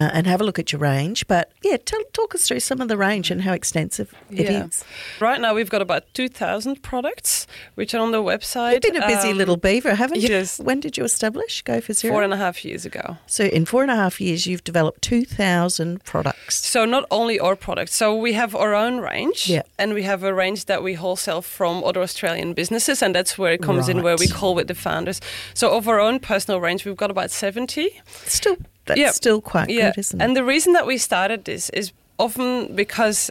uh, 0.00 0.10
and 0.12 0.26
have 0.26 0.40
a 0.40 0.44
look 0.44 0.58
at 0.58 0.72
your 0.72 0.80
range. 0.80 1.26
But 1.26 1.52
yeah, 1.62 1.76
tell, 1.76 2.02
talk 2.12 2.34
us 2.34 2.46
through 2.48 2.60
some 2.60 2.80
of 2.80 2.88
the 2.88 2.96
range 2.96 3.30
and 3.30 3.42
how 3.42 3.52
extensive 3.52 4.12
it 4.30 4.40
is. 4.50 4.84
Yeah. 5.20 5.26
Right 5.26 5.40
now, 5.40 5.54
we've 5.54 5.70
got 5.70 5.82
about 5.82 6.04
2,000 6.14 6.82
products 6.82 7.46
which 7.74 7.94
are 7.94 7.98
on 8.00 8.12
the 8.12 8.22
website. 8.22 8.72
You've 8.72 8.82
been 8.82 9.02
a 9.02 9.06
busy 9.06 9.30
Um, 9.30 9.38
little 9.38 9.56
beaver, 9.56 9.94
haven't 9.94 10.20
you? 10.20 10.28
yes. 10.28 10.58
When 10.58 10.80
did 10.80 10.96
you 10.96 11.04
establish 11.04 11.62
Go 11.62 11.80
for 11.80 11.92
Zero? 11.92 12.14
Four 12.14 12.22
and 12.22 12.32
a 12.32 12.36
half 12.36 12.64
years 12.64 12.84
ago. 12.84 13.16
so 13.26 13.44
in 13.44 13.64
four 13.64 13.82
and 13.82 13.90
a 13.90 13.96
half 13.96 14.20
years, 14.20 14.46
you've 14.46 14.64
developed 14.64 15.02
2,000 15.02 16.04
products. 16.04 16.64
So 16.66 16.84
not 16.84 17.04
only 17.10 17.38
our 17.38 17.56
products, 17.56 17.94
so 17.94 18.14
we 18.16 18.32
have 18.34 18.54
our 18.54 18.74
own 18.74 18.98
range, 19.00 19.48
Yeah. 19.48 19.62
and 19.78 19.94
we 19.94 20.02
have 20.02 20.22
a 20.24 20.34
range 20.34 20.64
that 20.66 20.82
we 20.82 20.94
wholesale 20.94 21.42
from 21.42 21.82
other 21.84 22.02
Australian 22.02 22.54
businesses, 22.54 23.02
and 23.02 23.14
that's 23.14 23.38
where 23.38 23.52
it 23.52 23.62
comes 23.62 23.88
in, 23.88 24.02
where 24.02 24.16
we 24.16 24.28
call 24.28 24.54
with 24.54 24.66
the 24.68 24.74
founders. 24.74 25.20
So 25.54 25.70
of 25.76 25.86
our 25.88 26.00
own 26.00 26.18
personal 26.20 26.60
range, 26.60 26.84
we've 26.84 26.96
got 26.96 27.10
about 27.10 27.30
seventy. 27.30 28.00
Still, 28.26 28.56
that's 28.86 29.00
Yeah. 29.00 29.10
still 29.12 29.40
quite 29.40 29.70
yeah, 29.70 29.90
good, 29.90 29.98
isn't 30.00 30.20
it? 30.20 30.24
and 30.24 30.36
the 30.36 30.44
reason 30.44 30.72
that 30.74 30.86
we 30.86 30.98
started 30.98 31.44
this 31.44 31.70
is 31.70 31.92
often 32.18 32.74
because 32.74 33.30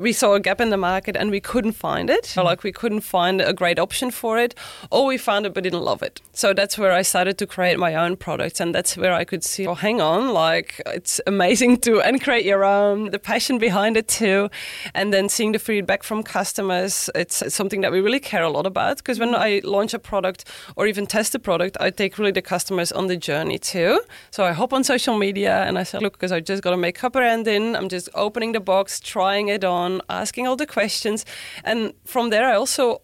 we 0.00 0.12
saw 0.12 0.34
a 0.34 0.40
gap 0.40 0.60
in 0.60 0.70
the 0.70 0.76
market 0.76 1.16
and 1.16 1.30
we 1.30 1.40
couldn't 1.40 1.72
find 1.72 2.10
it. 2.10 2.32
Hmm. 2.32 2.40
Or 2.40 2.44
like 2.44 2.62
we 2.62 2.72
couldn't 2.72 3.02
find 3.02 3.40
a 3.40 3.52
great 3.52 3.78
option 3.78 4.10
for 4.10 4.38
it, 4.38 4.54
or 4.90 5.06
we 5.06 5.18
found 5.18 5.46
it 5.46 5.54
but 5.54 5.64
didn't 5.64 5.82
love 5.82 6.02
it. 6.02 6.20
So 6.32 6.54
that's 6.54 6.78
where 6.78 6.92
I 6.92 7.02
started 7.02 7.38
to 7.38 7.46
create 7.46 7.78
my 7.78 7.94
own 7.94 8.16
products, 8.16 8.60
and 8.60 8.74
that's 8.74 8.96
where 8.96 9.12
I 9.12 9.24
could 9.24 9.44
see, 9.44 9.66
oh, 9.66 9.74
hang 9.74 10.00
on, 10.00 10.32
like 10.32 10.80
it's 10.86 11.20
amazing 11.26 11.78
to 11.80 12.00
and 12.00 12.22
create 12.22 12.44
your 12.44 12.64
own, 12.64 13.10
the 13.10 13.18
passion 13.18 13.58
behind 13.58 13.96
it 13.96 14.08
too, 14.08 14.48
and 14.94 15.12
then 15.12 15.28
seeing 15.28 15.52
the 15.52 15.58
feedback 15.58 16.02
from 16.02 16.22
customers. 16.22 17.10
It's 17.14 17.42
something 17.54 17.80
that 17.82 17.92
we 17.92 18.00
really 18.00 18.20
care 18.20 18.42
a 18.42 18.50
lot 18.50 18.66
about 18.66 18.98
because 18.98 19.18
when 19.18 19.34
I 19.34 19.60
launch 19.64 19.94
a 19.94 19.98
product 19.98 20.44
or 20.76 20.86
even 20.86 21.06
test 21.06 21.34
a 21.34 21.38
product, 21.38 21.76
I 21.80 21.90
take 21.90 22.18
really 22.18 22.32
the 22.32 22.42
customers 22.42 22.92
on 22.92 23.06
the 23.08 23.16
journey 23.16 23.58
too. 23.58 24.00
So 24.30 24.44
I 24.44 24.52
hop 24.52 24.72
on 24.72 24.84
social 24.84 25.16
media 25.18 25.64
and 25.66 25.78
I 25.78 25.84
say, 25.84 25.98
look, 25.98 26.14
because 26.14 26.32
I 26.32 26.40
just 26.40 26.62
got 26.62 26.70
to 26.70 26.76
make 26.76 26.90
a 26.90 27.00
makeup 27.00 27.12
brand 27.12 27.46
in, 27.46 27.76
I'm 27.76 27.88
just 27.88 28.08
opening 28.14 28.52
the 28.52 28.60
box, 28.60 28.98
trying 28.98 29.46
it 29.48 29.64
on, 29.64 29.89
asking 30.08 30.46
all 30.46 30.56
the 30.56 30.66
questions, 30.66 31.24
and 31.64 31.92
from 32.04 32.30
there 32.30 32.46
I 32.52 32.54
also 32.54 33.02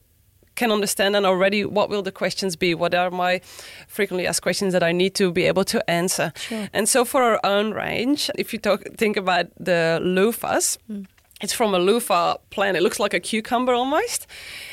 can 0.56 0.72
understand 0.72 1.14
and 1.14 1.24
already 1.24 1.64
what 1.64 1.88
will 1.88 2.02
the 2.02 2.12
questions 2.12 2.56
be? 2.56 2.74
What 2.74 2.94
are 2.94 3.10
my 3.10 3.40
frequently 3.86 4.26
asked 4.26 4.42
questions 4.42 4.72
that 4.72 4.82
i 4.82 4.92
need 4.92 5.14
to 5.14 5.30
be 5.30 5.44
able 5.44 5.64
to 5.64 5.78
answer? 5.88 6.32
And 6.72 6.88
so 6.88 7.04
for 7.04 7.22
our 7.22 7.40
own 7.44 7.72
range 7.74 8.30
if 8.36 8.52
you 8.52 8.58
talk 8.58 8.82
think 8.96 9.16
about 9.16 9.46
the 9.60 10.00
loofahs 10.02 10.78
hmm. 10.86 11.02
it's 11.42 11.52
from 11.52 11.74
a 11.74 11.78
loofah 11.78 12.36
plant 12.50 12.76
it 12.76 12.82
looks 12.82 12.98
like 12.98 13.14
a 13.14 13.20
cucumber 13.20 13.74
almost. 13.74 14.26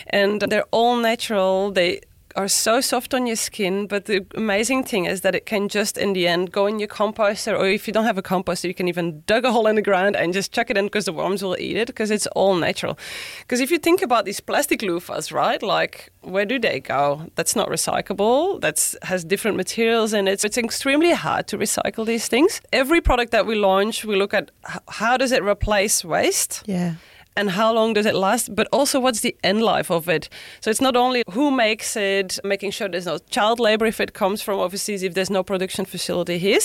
And 0.08 0.42
they're 0.42 0.70
all 0.72 0.96
natural. 0.96 1.72
They 1.72 2.02
are 2.36 2.48
so 2.48 2.82
soft 2.82 3.14
on 3.14 3.28
your 3.28 3.36
skin 3.36 3.88
but 3.88 4.06
the 4.06 4.26
amazing 4.36 4.84
thing 4.84 5.06
is 5.06 5.22
that 5.22 5.36
it 5.36 5.46
can 5.46 5.70
just 5.70 5.98
in 5.98 6.14
the 6.14 6.28
end 6.28 6.52
go 6.52 6.68
in 6.68 6.80
your 6.80 6.88
composter 6.88 7.58
or 7.58 7.68
if 7.68 7.88
you 7.88 7.94
don't 7.94 8.06
have 8.06 8.18
a 8.18 8.24
composter 8.24 8.68
you 8.68 8.74
can 8.74 8.88
even 8.88 9.22
dig 9.22 9.46
a 9.46 9.52
hole 9.52 9.68
in 9.68 9.76
the 9.76 9.82
ground 9.82 10.16
and 10.16 10.34
just 10.34 10.52
chuck 10.52 10.70
it 10.70 10.78
in 10.78 10.86
because 10.86 11.06
the 11.06 11.14
worms 11.14 11.44
will 11.44 11.58
eat 11.60 11.78
it 11.78 11.88
because 11.88 12.12
it's 12.12 12.28
all 12.28 12.56
natural. 12.56 12.98
Because 13.42 13.60
if 13.60 13.72
you 13.72 13.78
think 13.78 14.02
about 14.02 14.26
these 14.26 14.40
plastic 14.40 14.80
loofahs 14.82 15.32
right 15.32 15.62
like 15.62 16.12
where 16.22 16.46
do 16.46 16.60
they 16.60 16.80
go? 16.80 17.28
That's 17.36 17.56
not 17.56 17.70
recyclable 17.70 18.62
that's 18.62 18.96
has 19.04 19.24
different 19.24 19.58
materials 19.58 20.14
in 20.14 20.28
it. 20.28 20.42
So 20.42 20.48
it's 20.48 20.58
extremely 20.58 21.12
hard 21.12 21.48
to 21.48 21.58
recycle 21.58 22.06
these 22.06 22.28
things. 22.28 22.62
Every 22.72 23.02
product 23.02 23.32
that 23.32 23.46
we 23.46 23.56
launch 23.56 24.06
we 24.06 24.16
look 24.16 24.34
at 24.34 24.52
how 24.88 25.18
does 25.18 25.32
it 25.32 25.44
replace 25.44 26.04
waste? 26.04 26.64
Yeah. 26.66 26.96
And 27.36 27.52
how 27.52 27.74
long 27.74 27.94
does 27.94 28.06
it 28.06 28.16
last, 28.16 28.56
but 28.56 28.68
also 28.72 29.00
what's 29.00 29.22
the 29.22 29.36
end 29.44 29.62
life 29.62 29.90
of 29.90 30.08
it. 30.10 30.30
So 30.62 30.70
it's 30.70 30.82
not 30.82 30.96
only 30.96 31.24
who 31.32 31.52
makes 31.52 31.96
it, 31.96 32.40
making 32.44 32.72
sure 32.72 32.88
there's 32.88 33.06
no 33.06 33.18
child 33.30 33.60
labor 33.60 33.86
if 33.86 34.00
it 34.00 34.14
comes 34.14 34.42
from 34.42 34.60
overseas, 34.60 35.04
if 35.04 35.14
there's 35.14 35.30
no 35.30 35.44
production 35.44 35.86
facility 35.86 36.38
here, 36.38 36.60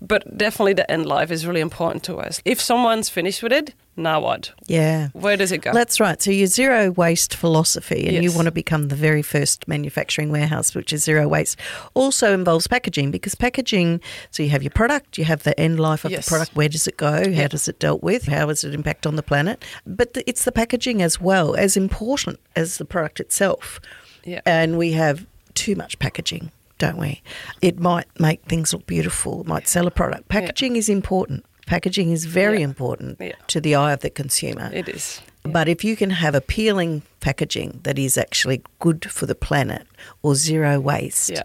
but 0.00 0.36
definitely 0.36 0.74
the 0.74 0.90
end 0.90 1.06
life 1.06 1.30
is 1.30 1.46
really 1.46 1.60
important 1.60 2.04
to 2.04 2.16
us. 2.16 2.40
If 2.44 2.60
someone's 2.60 3.08
finished 3.08 3.42
with 3.42 3.52
it, 3.52 3.74
now 3.96 4.20
what? 4.20 4.52
Yeah. 4.66 5.08
Where 5.12 5.36
does 5.36 5.52
it 5.52 5.58
go? 5.58 5.72
That's 5.72 5.98
right. 6.00 6.20
So 6.20 6.30
your 6.30 6.46
zero 6.46 6.90
waste 6.90 7.34
philosophy, 7.34 8.06
and 8.14 8.22
you 8.22 8.32
want 8.32 8.46
to 8.46 8.52
become 8.52 8.88
the 8.88 8.94
very 8.96 9.22
first 9.22 9.66
manufacturing 9.66 10.30
warehouse, 10.30 10.74
which 10.74 10.92
is 10.92 11.04
zero 11.04 11.26
waste, 11.28 11.58
also 11.94 12.32
involves 12.34 12.66
packaging 12.66 13.10
because 13.10 13.34
packaging. 13.34 14.00
So 14.30 14.42
you 14.42 14.50
have 14.50 14.62
your 14.62 14.70
product, 14.70 15.18
you 15.18 15.24
have 15.24 15.42
the 15.44 15.58
end 15.58 15.80
life 15.80 16.04
of 16.04 16.10
Yes. 16.10 16.26
the 16.26 16.30
product. 16.30 16.54
Where 16.54 16.68
does 16.68 16.86
it 16.86 16.96
go? 16.96 17.12
How 17.12 17.28
Yeah. 17.28 17.48
does 17.48 17.68
it 17.68 17.78
dealt 17.78 18.02
with? 18.02 18.26
How 18.26 18.46
does 18.46 18.64
it 18.64 18.74
impact 18.74 19.06
on 19.06 19.16
the 19.16 19.22
planet? 19.22 19.64
But 19.86 20.14
the, 20.14 20.28
it's 20.28 20.44
the 20.44 20.52
packaging 20.52 21.00
as 21.02 21.20
well 21.20 21.54
as 21.56 21.76
important 21.76 22.38
as 22.54 22.78
the 22.78 22.84
product 22.84 23.20
itself. 23.20 23.80
Yeah. 24.24 24.40
And 24.44 24.76
we 24.76 24.92
have 24.92 25.26
too 25.54 25.74
much 25.76 25.98
packaging, 25.98 26.50
don't 26.78 26.98
we? 26.98 27.22
It 27.62 27.78
might 27.78 28.06
make 28.20 28.42
things 28.44 28.72
look 28.74 28.86
beautiful. 28.86 29.40
It 29.42 29.46
might 29.46 29.68
sell 29.68 29.86
a 29.86 29.90
product. 29.90 30.28
Packaging 30.28 30.76
is 30.76 30.88
important. 30.88 31.44
Packaging 31.66 32.12
is 32.12 32.24
very 32.26 32.58
Yeah. 32.58 32.64
important 32.64 33.16
Yeah. 33.20 33.32
to 33.48 33.60
the 33.60 33.74
eye 33.74 33.92
of 33.92 34.00
the 34.00 34.10
consumer. 34.10 34.70
it 34.72 34.88
is. 34.88 35.20
But 35.42 35.68
if 35.68 35.84
you 35.84 35.96
can 35.96 36.10
have 36.10 36.34
appealing 36.34 37.02
packaging 37.20 37.80
that 37.84 37.98
is 37.98 38.16
actually 38.18 38.62
good 38.80 39.10
for 39.10 39.26
the 39.26 39.34
planet 39.34 39.86
or 40.22 40.34
zero 40.34 40.80
waste, 40.80 41.30
Yeah. 41.30 41.42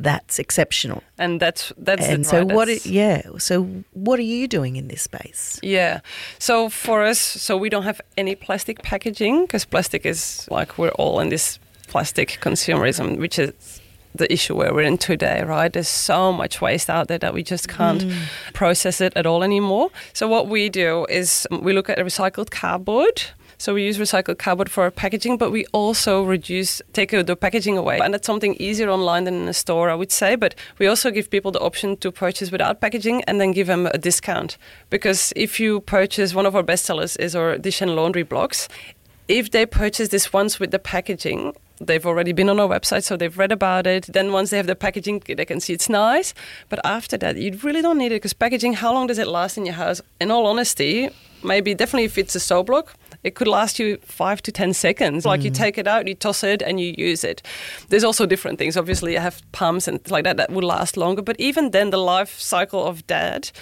that's 0.00 0.38
exceptional. 0.38 1.02
And 1.18 1.40
that's 1.40 1.72
that's 1.76 2.06
and 2.06 2.24
so 2.26 2.38
right? 2.38 2.54
what? 2.56 2.86
Yeah. 2.86 3.22
So 3.38 3.62
what 3.92 4.18
are 4.18 4.22
you 4.36 4.48
doing 4.48 4.76
in 4.76 4.88
this 4.88 5.02
space? 5.02 5.58
Yeah. 5.62 6.00
So 6.38 6.68
for 6.68 7.02
us, 7.04 7.18
so 7.18 7.56
we 7.56 7.68
don't 7.68 7.84
have 7.84 8.00
any 8.16 8.34
plastic 8.34 8.82
packaging 8.82 9.42
because 9.46 9.64
plastic 9.66 10.06
is 10.06 10.46
like 10.50 10.78
we're 10.78 10.94
all 10.98 11.20
in 11.20 11.28
this 11.30 11.58
plastic 11.88 12.38
consumerism, 12.40 13.18
which 13.18 13.38
is 13.38 13.52
the 14.14 14.32
issue 14.32 14.54
where 14.54 14.72
we're 14.72 14.82
in 14.82 14.98
today, 14.98 15.42
right? 15.42 15.72
There's 15.72 15.88
so 15.88 16.32
much 16.32 16.60
waste 16.60 16.90
out 16.90 17.08
there 17.08 17.18
that 17.18 17.34
we 17.34 17.42
just 17.42 17.68
can't 17.68 18.02
mm. 18.02 18.52
process 18.52 19.00
it 19.00 19.12
at 19.16 19.26
all 19.26 19.42
anymore. 19.42 19.90
So 20.12 20.28
what 20.28 20.48
we 20.48 20.68
do 20.68 21.06
is 21.08 21.46
um, 21.50 21.62
we 21.62 21.72
look 21.72 21.88
at 21.88 21.98
recycled 21.98 22.50
cardboard. 22.50 23.22
So 23.60 23.74
we 23.74 23.84
use 23.84 23.98
recycled 23.98 24.38
cardboard 24.38 24.70
for 24.70 24.84
our 24.84 24.90
packaging, 24.92 25.36
but 25.36 25.50
we 25.50 25.66
also 25.72 26.22
reduce, 26.22 26.80
take 26.92 27.10
the 27.10 27.36
packaging 27.36 27.76
away. 27.76 27.98
And 27.98 28.14
that's 28.14 28.26
something 28.26 28.54
easier 28.60 28.88
online 28.88 29.24
than 29.24 29.34
in 29.34 29.48
a 29.48 29.52
store, 29.52 29.90
I 29.90 29.96
would 29.96 30.12
say. 30.12 30.36
But 30.36 30.54
we 30.78 30.86
also 30.86 31.10
give 31.10 31.28
people 31.28 31.50
the 31.50 31.58
option 31.58 31.96
to 31.96 32.12
purchase 32.12 32.52
without 32.52 32.80
packaging 32.80 33.24
and 33.24 33.40
then 33.40 33.50
give 33.50 33.66
them 33.66 33.86
a 33.86 33.98
discount. 33.98 34.58
Because 34.90 35.32
if 35.34 35.58
you 35.58 35.80
purchase, 35.80 36.34
one 36.34 36.46
of 36.46 36.54
our 36.54 36.62
best 36.62 36.84
sellers 36.84 37.16
is 37.16 37.34
our 37.34 37.58
dish 37.58 37.82
and 37.82 37.96
laundry 37.96 38.22
blocks. 38.22 38.68
If 39.26 39.50
they 39.50 39.66
purchase 39.66 40.10
this 40.10 40.32
once 40.32 40.60
with 40.60 40.70
the 40.70 40.78
packaging, 40.78 41.52
they've 41.80 42.04
already 42.04 42.32
been 42.32 42.48
on 42.48 42.60
our 42.60 42.68
website, 42.68 43.04
so 43.04 43.16
they've 43.16 43.36
read 43.36 43.52
about 43.52 43.86
it. 43.86 44.06
Then 44.12 44.32
once 44.32 44.50
they 44.50 44.56
have 44.56 44.66
the 44.66 44.76
packaging, 44.76 45.22
they 45.26 45.44
can 45.44 45.60
see 45.60 45.72
it's 45.72 45.88
nice. 45.88 46.34
But 46.68 46.80
after 46.84 47.16
that, 47.18 47.36
you 47.36 47.58
really 47.62 47.82
don't 47.82 47.98
need 47.98 48.12
it 48.12 48.16
because 48.16 48.32
packaging, 48.32 48.74
how 48.74 48.92
long 48.92 49.06
does 49.06 49.18
it 49.18 49.28
last 49.28 49.56
in 49.56 49.66
your 49.66 49.74
house? 49.74 50.00
In 50.20 50.30
all 50.30 50.46
honesty, 50.46 51.10
maybe 51.42 51.74
definitely 51.74 52.04
if 52.04 52.18
it's 52.18 52.34
a 52.34 52.40
soap 52.40 52.66
block, 52.66 52.94
it 53.24 53.34
could 53.34 53.48
last 53.48 53.78
you 53.78 53.98
five 54.02 54.42
to 54.42 54.52
10 54.52 54.74
seconds. 54.74 55.24
Like 55.24 55.42
you 55.42 55.50
mm. 55.50 55.56
take 55.56 55.78
it 55.78 55.86
out, 55.86 56.06
you 56.06 56.14
toss 56.14 56.44
it, 56.44 56.62
and 56.62 56.80
you 56.80 56.94
use 56.96 57.24
it. 57.24 57.42
There's 57.88 58.04
also 58.04 58.26
different 58.26 58.58
things. 58.58 58.76
Obviously, 58.76 59.18
I 59.18 59.22
have 59.22 59.42
pumps 59.52 59.88
and 59.88 60.02
things 60.02 60.10
like 60.10 60.24
that 60.24 60.36
that 60.36 60.50
would 60.50 60.64
last 60.64 60.96
longer. 60.96 61.22
But 61.22 61.38
even 61.40 61.70
then, 61.70 61.90
the 61.90 61.98
life 61.98 62.38
cycle 62.38 62.84
of 62.84 63.06
that 63.08 63.52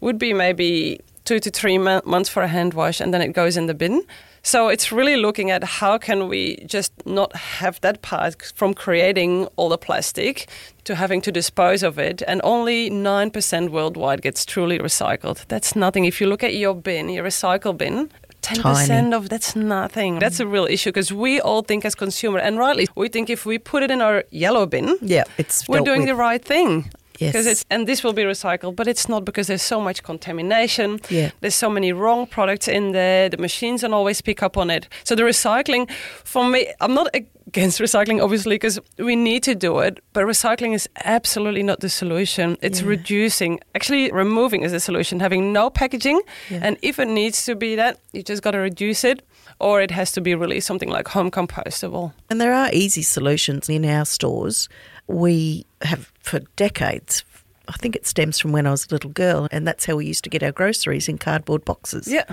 would 0.00 0.18
be 0.18 0.32
maybe 0.32 1.00
two 1.28 1.38
to 1.40 1.50
three 1.50 1.78
mo- 1.78 2.00
months 2.04 2.28
for 2.34 2.42
a 2.42 2.48
hand 2.48 2.72
wash, 2.74 3.00
and 3.02 3.12
then 3.12 3.22
it 3.22 3.32
goes 3.40 3.56
in 3.56 3.66
the 3.66 3.74
bin. 3.74 4.02
So 4.42 4.68
it's 4.74 4.92
really 4.92 5.16
looking 5.16 5.50
at 5.50 5.62
how 5.80 5.98
can 5.98 6.28
we 6.28 6.42
just 6.74 6.92
not 7.04 7.30
have 7.60 7.80
that 7.80 7.96
part 8.02 8.52
from 8.54 8.72
creating 8.74 9.46
all 9.56 9.68
the 9.68 9.78
plastic 9.78 10.34
to 10.84 10.94
having 10.94 11.20
to 11.22 11.30
dispose 11.32 11.82
of 11.88 11.98
it, 11.98 12.22
and 12.26 12.40
only 12.44 12.88
nine 12.90 13.30
percent 13.30 13.70
worldwide 13.72 14.20
gets 14.22 14.44
truly 14.46 14.78
recycled. 14.78 15.44
That's 15.48 15.74
nothing. 15.76 16.04
If 16.06 16.20
you 16.20 16.28
look 16.28 16.42
at 16.44 16.54
your 16.54 16.74
bin, 16.74 17.08
your 17.10 17.24
recycle 17.24 17.74
bin. 17.76 18.08
10% 18.42 19.12
of 19.16 19.28
that's 19.28 19.56
nothing. 19.56 20.20
That's 20.20 20.40
a 20.40 20.46
real 20.46 20.64
issue 20.66 20.90
because 20.90 21.12
we 21.12 21.40
all 21.40 21.62
think 21.62 21.84
as 21.84 21.94
consumer 21.94 22.38
and 22.38 22.56
rightly 22.56 22.86
we 22.94 23.08
think 23.08 23.28
if 23.30 23.44
we 23.44 23.58
put 23.58 23.82
it 23.82 23.90
in 23.90 24.00
our 24.00 24.24
yellow 24.30 24.64
bin, 24.66 24.96
Yeah, 25.02 25.24
it's 25.38 25.68
we're 25.68 25.80
doing 25.84 26.02
with. 26.02 26.08
the 26.08 26.14
right 26.14 26.42
thing. 26.44 26.90
Yes. 27.18 27.32
Because 27.32 27.46
it's 27.46 27.64
and 27.70 27.86
this 27.86 28.02
will 28.04 28.12
be 28.12 28.22
recycled, 28.22 28.74
but 28.76 28.86
it's 28.86 29.08
not 29.08 29.24
because 29.24 29.46
there's 29.48 29.62
so 29.62 29.80
much 29.80 30.02
contamination. 30.02 31.00
Yeah. 31.10 31.30
There's 31.40 31.54
so 31.54 31.68
many 31.68 31.92
wrong 31.92 32.26
products 32.26 32.68
in 32.68 32.92
there. 32.92 33.28
The 33.28 33.38
machines 33.38 33.80
don't 33.82 33.92
always 33.92 34.20
pick 34.22 34.42
up 34.42 34.56
on 34.56 34.70
it. 34.70 34.88
So 35.04 35.14
the 35.14 35.22
recycling, 35.24 35.90
for 36.24 36.44
me, 36.48 36.72
I'm 36.80 36.94
not 36.94 37.08
against 37.14 37.80
recycling, 37.86 38.22
obviously, 38.22 38.54
because 38.54 38.78
we 38.98 39.16
need 39.16 39.42
to 39.44 39.54
do 39.54 39.80
it. 39.80 39.98
But 40.12 40.24
recycling 40.26 40.74
is 40.74 40.88
absolutely 41.04 41.62
not 41.62 41.80
the 41.80 41.88
solution. 41.88 42.56
It's 42.62 42.80
Yeah. 42.82 42.88
reducing, 42.88 43.60
actually 43.74 44.12
removing 44.12 44.62
is 44.62 44.72
the 44.72 44.80
solution. 44.80 45.20
Having 45.20 45.52
no 45.52 45.70
packaging, 45.70 46.20
Yeah. 46.50 46.60
and 46.62 46.76
if 46.82 46.98
it 46.98 47.08
needs 47.08 47.44
to 47.46 47.54
be 47.56 47.74
that, 47.76 47.98
you 48.12 48.22
just 48.22 48.42
got 48.42 48.52
to 48.52 48.58
reduce 48.58 49.02
it, 49.02 49.22
or 49.58 49.80
it 49.82 49.90
has 49.90 50.12
to 50.12 50.20
be 50.20 50.34
really 50.36 50.60
something 50.60 50.88
like 50.88 51.08
home 51.08 51.30
compostable. 51.30 52.12
And 52.30 52.40
there 52.40 52.54
are 52.54 52.70
easy 52.72 53.02
solutions 53.02 53.68
in 53.68 53.84
our 53.84 54.04
stores. 54.04 54.68
We 55.08 55.66
have 55.82 56.12
for 56.20 56.40
decades. 56.56 57.24
I 57.66 57.72
think 57.72 57.96
it 57.96 58.06
stems 58.06 58.38
from 58.38 58.52
when 58.52 58.66
I 58.66 58.70
was 58.70 58.86
a 58.86 58.94
little 58.94 59.10
girl, 59.10 59.48
and 59.50 59.66
that's 59.66 59.84
how 59.84 59.96
we 59.96 60.06
used 60.06 60.24
to 60.24 60.30
get 60.30 60.42
our 60.42 60.52
groceries 60.52 61.08
in 61.08 61.18
cardboard 61.18 61.64
boxes. 61.64 62.08
Yeah. 62.08 62.24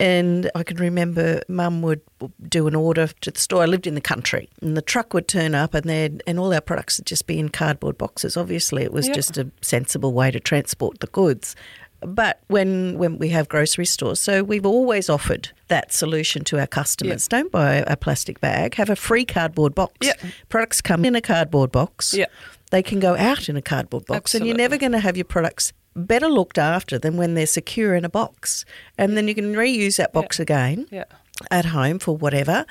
And 0.00 0.50
I 0.54 0.62
can 0.62 0.78
remember 0.78 1.42
Mum 1.48 1.82
would 1.82 2.00
do 2.48 2.66
an 2.66 2.74
order 2.74 3.06
to 3.20 3.30
the 3.30 3.38
store. 3.38 3.62
I 3.62 3.66
lived 3.66 3.86
in 3.86 3.94
the 3.94 4.00
country, 4.00 4.48
and 4.60 4.76
the 4.76 4.82
truck 4.82 5.12
would 5.14 5.28
turn 5.28 5.54
up, 5.54 5.74
and 5.74 5.84
then 5.84 6.20
and 6.26 6.38
all 6.38 6.52
our 6.52 6.60
products 6.62 6.98
would 6.98 7.06
just 7.06 7.26
be 7.26 7.38
in 7.38 7.50
cardboard 7.50 7.98
boxes. 7.98 8.36
Obviously, 8.36 8.82
it 8.82 8.92
was 8.92 9.06
Yeah. 9.08 9.14
just 9.14 9.36
a 9.38 9.50
sensible 9.60 10.12
way 10.12 10.30
to 10.30 10.40
transport 10.40 11.00
the 11.00 11.06
goods. 11.08 11.54
But 12.04 12.40
when 12.48 12.98
when 12.98 13.18
we 13.18 13.28
have 13.30 13.48
grocery 13.48 13.86
stores, 13.86 14.20
so 14.20 14.42
we've 14.42 14.66
always 14.66 15.08
offered 15.08 15.50
that 15.68 15.92
solution 15.92 16.44
to 16.44 16.58
our 16.58 16.66
customers. 16.66 17.28
Don't 17.28 17.50
buy 17.52 17.76
a 17.86 17.96
plastic 17.96 18.40
bag. 18.40 18.74
Have 18.74 18.90
a 18.90 18.96
free 18.96 19.24
cardboard 19.24 19.74
box. 19.74 19.94
Yeah. 20.00 20.14
Products 20.48 20.80
come 20.80 21.04
in 21.04 21.14
a 21.14 21.20
cardboard 21.20 21.72
box. 21.72 22.12
Yeah. 22.14 22.26
They 22.70 22.82
can 22.82 23.00
go 23.00 23.16
out 23.16 23.48
in 23.48 23.56
a 23.56 23.62
cardboard 23.62 24.06
box, 24.06 24.18
Absolutely. 24.34 24.50
and 24.50 24.58
you're 24.58 24.64
never 24.68 24.78
going 24.78 24.92
to 24.92 25.00
have 25.00 25.16
your 25.16 25.24
products 25.26 25.72
better 25.94 26.28
looked 26.28 26.56
after 26.58 26.98
than 26.98 27.16
when 27.18 27.34
they're 27.34 27.46
secure 27.46 27.94
in 27.94 28.04
a 28.04 28.08
box. 28.08 28.64
And 28.96 29.16
then 29.16 29.28
you 29.28 29.34
can 29.34 29.52
reuse 29.54 29.96
that 29.98 30.12
box 30.12 30.40
again 30.40 30.86
Yeah. 30.90 31.04
at 31.50 31.66
home 31.66 31.98
for 31.98 32.16
whatever 32.16 32.64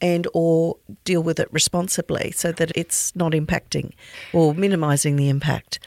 and 0.00 0.26
or 0.34 0.76
deal 1.04 1.22
with 1.22 1.38
it 1.38 1.48
responsibly 1.52 2.32
so 2.32 2.50
that 2.50 2.72
it's 2.74 3.14
not 3.14 3.30
impacting 3.32 3.92
or 4.32 4.54
minimizing 4.54 5.14
the 5.16 5.28
impact. 5.28 5.78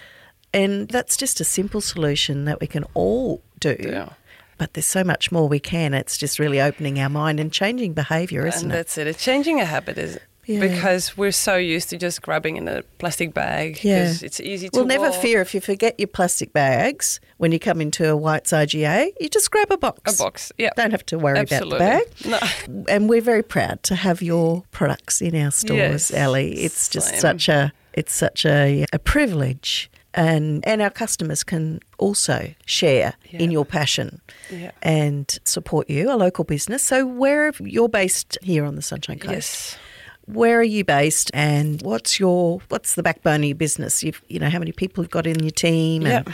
And 0.54 0.88
that's 0.90 1.18
just 1.18 1.40
a 1.40 1.44
simple 1.44 1.82
solution 1.82 2.46
that 2.46 2.60
we 2.60 2.68
can 2.68 2.84
all 2.94 3.42
do. 3.60 3.76
Yeah. 3.80 4.10
But 4.58 4.74
there's 4.74 4.88
so 4.88 5.04
much 5.04 5.32
more 5.32 5.48
we 5.48 5.60
can. 5.60 5.94
It's 5.94 6.18
just 6.18 6.40
really 6.40 6.60
opening 6.60 7.00
our 7.00 7.10
mind 7.10 7.40
and 7.40 7.52
changing 7.52 7.94
behavior, 7.94 8.48
isn't 8.48 8.64
and 8.64 8.72
it? 8.72 8.76
that's 8.76 8.98
it. 8.98 9.06
It's 9.08 9.24
changing 9.24 9.60
a 9.62 9.66
habit, 9.66 10.00
is 10.00 10.18
Yeah. 10.48 10.62
because 10.62 11.16
we're 11.16 11.32
so 11.34 11.58
used 11.58 11.90
to 11.90 11.98
just 11.98 12.24
grabbing 12.24 12.56
in 12.58 12.68
a 12.68 12.82
plastic 12.98 13.36
bag 13.36 13.80
Yeah. 13.84 14.00
because 14.00 14.24
it's 14.24 14.40
easy 14.40 14.70
to. 14.70 14.80
Well, 14.80 14.88
never 14.88 15.12
walk. 15.12 15.22
fear 15.22 15.42
if 15.42 15.54
you 15.54 15.62
forget 15.62 16.00
your 16.00 16.08
plastic 16.08 16.54
bags 16.54 17.20
when 17.38 17.52
you 17.52 17.60
come 17.60 17.82
into 17.82 18.10
a 18.10 18.16
White's 18.16 18.52
IGA, 18.52 19.12
you 19.20 19.30
just 19.30 19.52
grab 19.52 19.70
a 19.70 19.78
box. 19.78 20.16
A 20.16 20.24
box, 20.24 20.52
yeah. 20.58 20.70
Don't 20.76 20.90
have 20.92 21.06
to 21.08 21.20
worry 21.20 21.38
Absolutely. 21.38 21.76
about 21.78 22.08
the 22.18 22.30
bag. 22.32 22.42
No. 22.68 22.84
And 22.94 23.10
we're 23.10 23.22
very 23.22 23.44
proud 23.44 23.84
to 23.84 23.96
have 23.96 24.24
your 24.24 24.64
products 24.72 25.22
in 25.22 25.36
our 25.36 25.52
stores, 25.52 26.10
Yes, 26.10 26.14
Ellie. 26.14 26.54
It's 26.62 26.88
just 26.90 27.10
same. 27.10 27.20
such 27.20 27.48
a 27.50 27.74
it's 27.94 28.14
such 28.14 28.44
a, 28.46 28.86
a 28.94 28.98
privilege. 29.00 29.92
And 30.14 30.66
and 30.68 30.82
our 30.82 30.90
customers 30.90 31.44
can 31.44 31.80
also 32.00 32.54
share 32.66 33.14
in 33.32 33.52
your 33.52 33.66
passion 33.66 34.22
Yeah. 34.50 34.72
and 34.82 35.38
support 35.44 35.90
you, 35.90 36.12
a 36.12 36.16
local 36.16 36.44
business. 36.44 36.82
So 36.84 37.06
where 37.06 37.50
are 37.50 37.54
you're 37.60 37.90
based 37.90 38.38
here 38.42 38.66
on 38.66 38.76
the 38.76 38.82
Sunshine 38.82 39.20
Coast. 39.20 39.34
Yes. 39.34 39.78
Where 40.26 40.60
are 40.60 40.64
you 40.64 40.84
based 40.84 41.32
and 41.34 41.82
what's 41.84 42.20
your 42.20 42.60
what's 42.70 42.96
the 42.96 43.04
backbone 43.04 43.42
of 43.42 43.46
your 43.46 43.56
business? 43.56 44.04
You've 44.04 44.22
you 44.28 44.40
know, 44.40 44.50
how 44.50 44.60
many 44.60 44.72
people 44.74 45.04
you've 45.04 45.12
got 45.12 45.26
in 45.28 45.40
your 45.40 45.52
team 45.52 46.06
and 46.06 46.26
Yeah. 46.28 46.34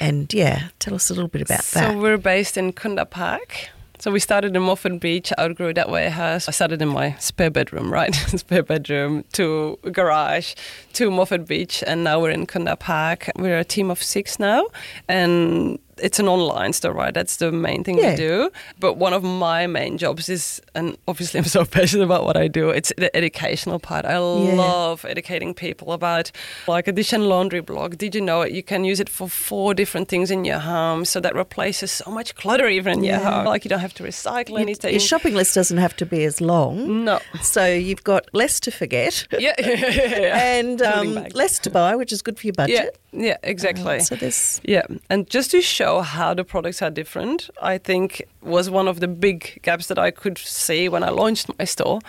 and 0.00 0.32
yeah, 0.32 0.68
tell 0.78 0.94
us 0.94 1.10
a 1.10 1.14
little 1.14 1.28
bit 1.28 1.42
about 1.42 1.62
So 1.64 1.80
that. 1.80 1.92
So 1.92 1.98
we're 2.00 2.16
based 2.18 2.56
in 2.56 2.72
Kunda 2.72 3.08
Park. 3.08 3.68
So 4.04 4.10
we 4.10 4.20
started 4.20 4.54
in 4.54 4.60
Moffat 4.60 5.00
Beach, 5.00 5.32
outgrew 5.38 5.72
that 5.72 5.88
warehouse. 5.88 6.46
I 6.46 6.50
started 6.50 6.82
in 6.82 6.88
my 6.88 7.14
spare 7.14 7.48
bedroom, 7.50 7.90
right? 7.90 8.14
spare 8.36 8.62
bedroom 8.62 9.24
to 9.32 9.78
garage 9.92 10.52
to 10.92 11.10
Moffat 11.10 11.46
Beach, 11.46 11.82
and 11.86 12.04
now 12.04 12.20
we're 12.20 12.28
in 12.28 12.46
Kunda 12.46 12.78
Park. 12.78 13.30
We're 13.34 13.60
a 13.60 13.64
team 13.64 13.90
of 13.90 14.02
six 14.02 14.38
now, 14.38 14.66
and 15.08 15.78
it's 15.98 16.18
an 16.18 16.28
online 16.28 16.72
store, 16.72 16.92
right? 16.92 17.14
That's 17.14 17.36
the 17.36 17.52
main 17.52 17.84
thing 17.84 17.98
Yeah. 17.98 18.10
we 18.10 18.16
do. 18.16 18.50
But 18.78 18.94
one 18.96 19.12
of 19.12 19.22
my 19.22 19.66
main 19.66 19.98
jobs 19.98 20.28
is, 20.28 20.60
and 20.74 20.96
obviously 21.08 21.38
I'm 21.38 21.46
so 21.46 21.64
passionate 21.78 22.04
about 22.04 22.24
what 22.24 22.36
I 22.36 22.48
do, 22.48 22.70
it's 22.70 22.92
the 22.96 23.14
educational 23.16 23.78
part. 23.78 24.04
I 24.04 24.18
love 24.18 25.04
educating 25.04 25.54
people 25.54 25.92
about 25.92 26.30
like 26.66 26.88
a 26.88 26.92
dish 26.92 27.12
and 27.12 27.28
laundry 27.28 27.60
block. 27.60 27.96
Did 27.96 28.14
you 28.14 28.20
know 28.20 28.42
it? 28.42 28.52
You 28.52 28.62
can 28.62 28.84
use 28.84 29.00
it 29.00 29.08
for 29.08 29.28
four 29.28 29.74
different 29.74 30.08
things 30.08 30.30
in 30.30 30.44
your 30.44 30.58
home. 30.58 31.04
So 31.04 31.20
that 31.20 31.34
replaces 31.34 31.90
so 31.92 32.10
much 32.10 32.34
clutter 32.34 32.68
even 32.68 32.98
in 32.98 33.04
your 33.04 33.18
home. 33.18 33.44
Like 33.46 33.64
you 33.64 33.68
don't 33.68 33.80
have 33.80 33.94
to 33.94 34.02
recycle 34.02 34.58
anything. 34.60 34.90
Your 34.92 35.00
shopping 35.00 35.34
list 35.34 35.54
doesn't 35.54 35.78
have 35.78 35.96
to 35.96 36.06
be 36.06 36.24
as 36.24 36.40
long. 36.40 37.04
no. 37.04 37.20
So 37.42 37.64
you've 37.66 38.04
got 38.04 38.28
less 38.32 38.60
to 38.60 38.70
forget 38.70 39.26
Yeah. 39.38 39.54
yeah. 39.58 40.38
and 40.58 40.82
um, 40.82 41.14
less 41.34 41.58
to 41.60 41.70
buy, 41.70 41.96
which 41.96 42.12
is 42.12 42.22
good 42.22 42.38
for 42.38 42.46
your 42.46 42.54
Yeah, 42.58 42.64
budget. 42.84 42.98
Yeah, 43.16 43.36
exactly. 43.42 43.96
Um, 43.96 44.00
so 44.00 44.16
there's 44.16 44.60
Yeah, 44.64 44.82
and 45.08 45.28
just 45.30 45.50
to 45.52 45.62
show 45.62 46.00
how 46.00 46.34
the 46.34 46.44
products 46.44 46.82
are 46.82 46.90
different, 46.90 47.50
I 47.62 47.78
think 47.78 48.22
was 48.42 48.68
one 48.68 48.88
of 48.88 49.00
the 49.00 49.08
big 49.08 49.60
gaps 49.62 49.86
that 49.86 49.98
I 49.98 50.10
could 50.10 50.38
see 50.38 50.88
when 50.88 51.02
I 51.02 51.10
launched 51.10 51.50
my 51.58 51.64
store. 51.64 52.00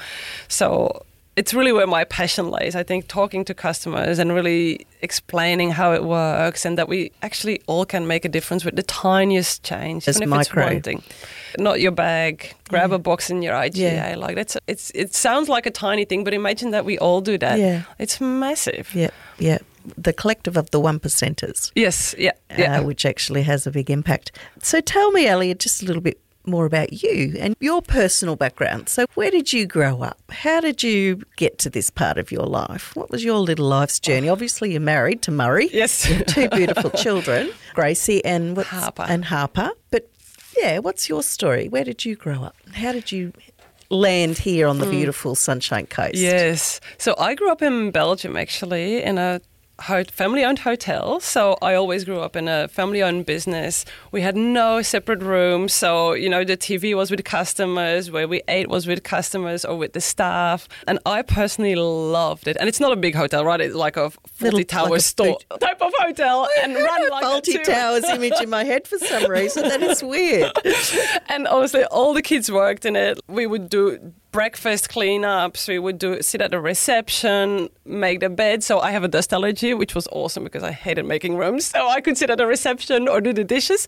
So 0.48 1.06
it's 1.36 1.54
really 1.54 1.74
where 1.74 1.88
my 1.88 2.06
passion 2.06 2.50
lies. 2.50 2.76
I 2.76 2.84
think 2.84 3.08
talking 3.08 3.44
to 3.46 3.54
customers 3.54 4.20
and 4.20 4.34
really 4.34 4.88
explaining 5.02 5.72
how 5.72 5.92
it 5.92 6.06
works 6.06 6.66
and 6.66 6.78
that 6.78 6.88
we 6.88 7.12
actually 7.22 7.62
all 7.68 7.86
can 7.86 8.08
make 8.08 8.24
a 8.24 8.30
difference 8.30 8.64
with 8.64 8.76
the 8.76 8.84
tiniest 8.84 9.62
change, 9.64 10.08
even 10.08 10.24
if 10.24 10.30
micro. 10.30 10.64
it's 10.64 10.74
one 10.74 10.82
thing. 10.82 11.04
Not 11.60 11.82
your 11.82 11.92
bag, 11.92 12.54
grab 12.70 12.92
a 12.92 13.00
mm. 13.00 13.04
box 13.04 13.30
in 13.30 13.42
your 13.42 13.54
IGA. 13.54 13.76
Yeah. 13.76 14.16
Like 14.18 14.36
that's 14.36 14.58
it's 14.68 14.92
it 14.96 15.14
sounds 15.14 15.50
like 15.50 15.66
a 15.66 15.72
tiny 15.72 16.06
thing, 16.06 16.24
but 16.24 16.34
imagine 16.34 16.72
that 16.72 16.86
we 16.86 16.98
all 17.00 17.22
do 17.22 17.38
that. 17.38 17.60
Yeah. 17.60 17.84
It's 18.00 18.22
massive. 18.22 18.94
yeah, 18.96 19.12
yeah. 19.38 19.60
The 19.98 20.14
collective 20.14 20.58
of 20.58 20.72
the 20.72 20.80
one 20.80 21.00
percenters. 21.00 21.72
Yes, 21.76 22.16
yeah, 22.18 22.32
uh, 22.52 22.56
yeah. 22.58 22.80
which 22.82 23.06
actually 23.06 23.44
has 23.44 23.68
a 23.68 23.72
big 23.72 23.90
impact. 23.90 24.32
So 24.62 24.82
tell 24.82 25.12
me, 25.12 25.28
Elliot, 25.28 25.60
just 25.60 25.82
a 25.82 25.86
little 25.86 26.02
bit 26.02 26.20
more 26.48 26.66
about 26.66 27.04
you 27.04 27.36
and 27.40 27.56
your 27.60 27.82
personal 27.82 28.36
background. 28.36 28.90
So, 28.90 29.06
where 29.16 29.32
did 29.32 29.54
you 29.54 29.66
grow 29.66 30.02
up? 30.02 30.20
How 30.30 30.60
did 30.62 30.84
you 30.84 31.24
get 31.36 31.58
to 31.60 31.70
this 31.70 31.90
part 31.90 32.18
of 32.18 32.32
your 32.32 32.46
life? 32.46 32.96
What 32.96 33.10
was 33.10 33.24
your 33.24 33.40
little 33.40 33.68
life's 33.68 34.00
journey? 34.00 34.30
Obviously, 34.30 34.72
you're 34.72 34.82
married 34.82 35.22
to 35.24 35.32
Murray. 35.32 35.70
Yes. 35.72 36.12
two 36.28 36.50
beautiful 36.50 36.90
children, 36.96 37.52
Gracie 37.74 38.24
and 38.24 38.58
Harper. 38.58 39.06
And 39.08 39.26
Harper. 39.26 39.72
But 39.92 40.10
yeah, 40.58 40.80
what's 40.80 41.10
your 41.10 41.24
story? 41.24 41.68
Where 41.68 41.84
did 41.84 42.06
you 42.06 42.16
grow 42.16 42.44
up? 42.44 42.56
How 42.74 42.92
did 42.92 43.12
you 43.12 43.34
land 43.90 44.38
here 44.38 44.68
on 44.68 44.80
the 44.80 44.90
beautiful 44.90 45.36
Sunshine 45.36 45.86
Coast? 45.86 46.16
Yes. 46.16 46.80
So 46.98 47.16
I 47.18 47.36
grew 47.36 47.52
up 47.52 47.62
in 47.62 47.92
Belgium 47.92 48.38
actually 48.38 49.04
in 49.04 49.18
a 49.18 49.42
ho- 49.80 50.04
family-owned 50.04 50.60
hotel. 50.60 51.20
So 51.20 51.58
I 51.62 51.74
always 51.76 52.04
grew 52.06 52.20
up 52.20 52.36
in 52.36 52.48
a 52.48 52.68
family-owned 52.68 53.26
business. 53.26 53.86
We 54.12 54.22
had 54.22 54.36
no 54.36 54.82
separate 54.82 55.22
rooms. 55.22 55.74
So 55.74 56.14
you 56.14 56.30
know 56.30 56.44
the 56.44 56.58
TV 56.58 56.96
was 56.96 57.12
with 57.12 57.24
customers, 57.24 58.12
where 58.12 58.28
we 58.28 58.42
ate 58.48 58.70
was 58.70 58.88
with 58.88 59.04
customers 59.04 59.66
or 59.66 59.78
with 59.78 59.94
the 59.94 60.02
staff. 60.02 60.68
And 60.88 61.00
I 61.06 61.22
personally 61.22 61.76
loved 61.76 62.48
it. 62.48 62.58
And 62.60 62.68
it's 62.70 62.80
not 62.80 62.92
a 62.92 62.96
big 62.96 63.16
hotel, 63.16 63.44
right? 63.46 63.60
It's 63.62 63.76
like 63.76 63.98
a 63.98 64.12
Little- 64.42 64.60
Fawlty 64.60 64.68
Tower 64.68 64.90
like 64.90 65.02
store 65.02 65.38
type 65.60 65.82
of 65.82 65.92
hotel, 66.00 66.48
and 66.64 66.76
run 66.76 67.10
like 67.10 67.24
Fawlty. 67.24 67.64
Towers 67.64 68.04
image 68.06 68.40
in 68.42 68.50
my 68.50 68.64
head 68.64 68.88
for 68.88 68.98
some 69.00 69.30
reason. 69.30 69.64
That 69.64 69.82
is 69.82 70.04
weird. 70.04 70.52
and 71.30 71.48
obviously 71.48 71.84
all 71.86 72.14
the 72.14 72.22
kids 72.22 72.52
worked 72.52 72.86
in 72.86 72.96
it. 72.96 73.20
We 73.28 73.48
would 73.48 73.70
do 73.70 74.14
breakfast 74.36 74.90
cleanups. 74.90 75.66
We 75.66 75.80
would 75.80 75.98
do 75.98 76.22
sit 76.22 76.42
at 76.42 76.52
the 76.52 76.60
reception, 76.60 77.70
make 77.86 78.20
the 78.20 78.30
bed. 78.30 78.66
So 78.66 78.82
I 78.82 78.92
have 78.92 79.06
a 79.06 79.08
dust 79.08 79.32
allergy, 79.32 79.74
which 79.74 79.96
was 79.96 80.10
awesome 80.12 80.44
because 80.44 80.62
I 80.62 80.74
hated 80.74 81.06
making 81.06 81.38
rooms. 81.38 81.64
So 81.68 81.88
I 81.88 82.02
could 82.02 82.18
sit 82.18 82.30
at 82.30 82.38
the 82.38 82.46
reception 82.46 83.08
or 83.08 83.22
do 83.22 83.32
the 83.32 83.46
dishes. 83.46 83.88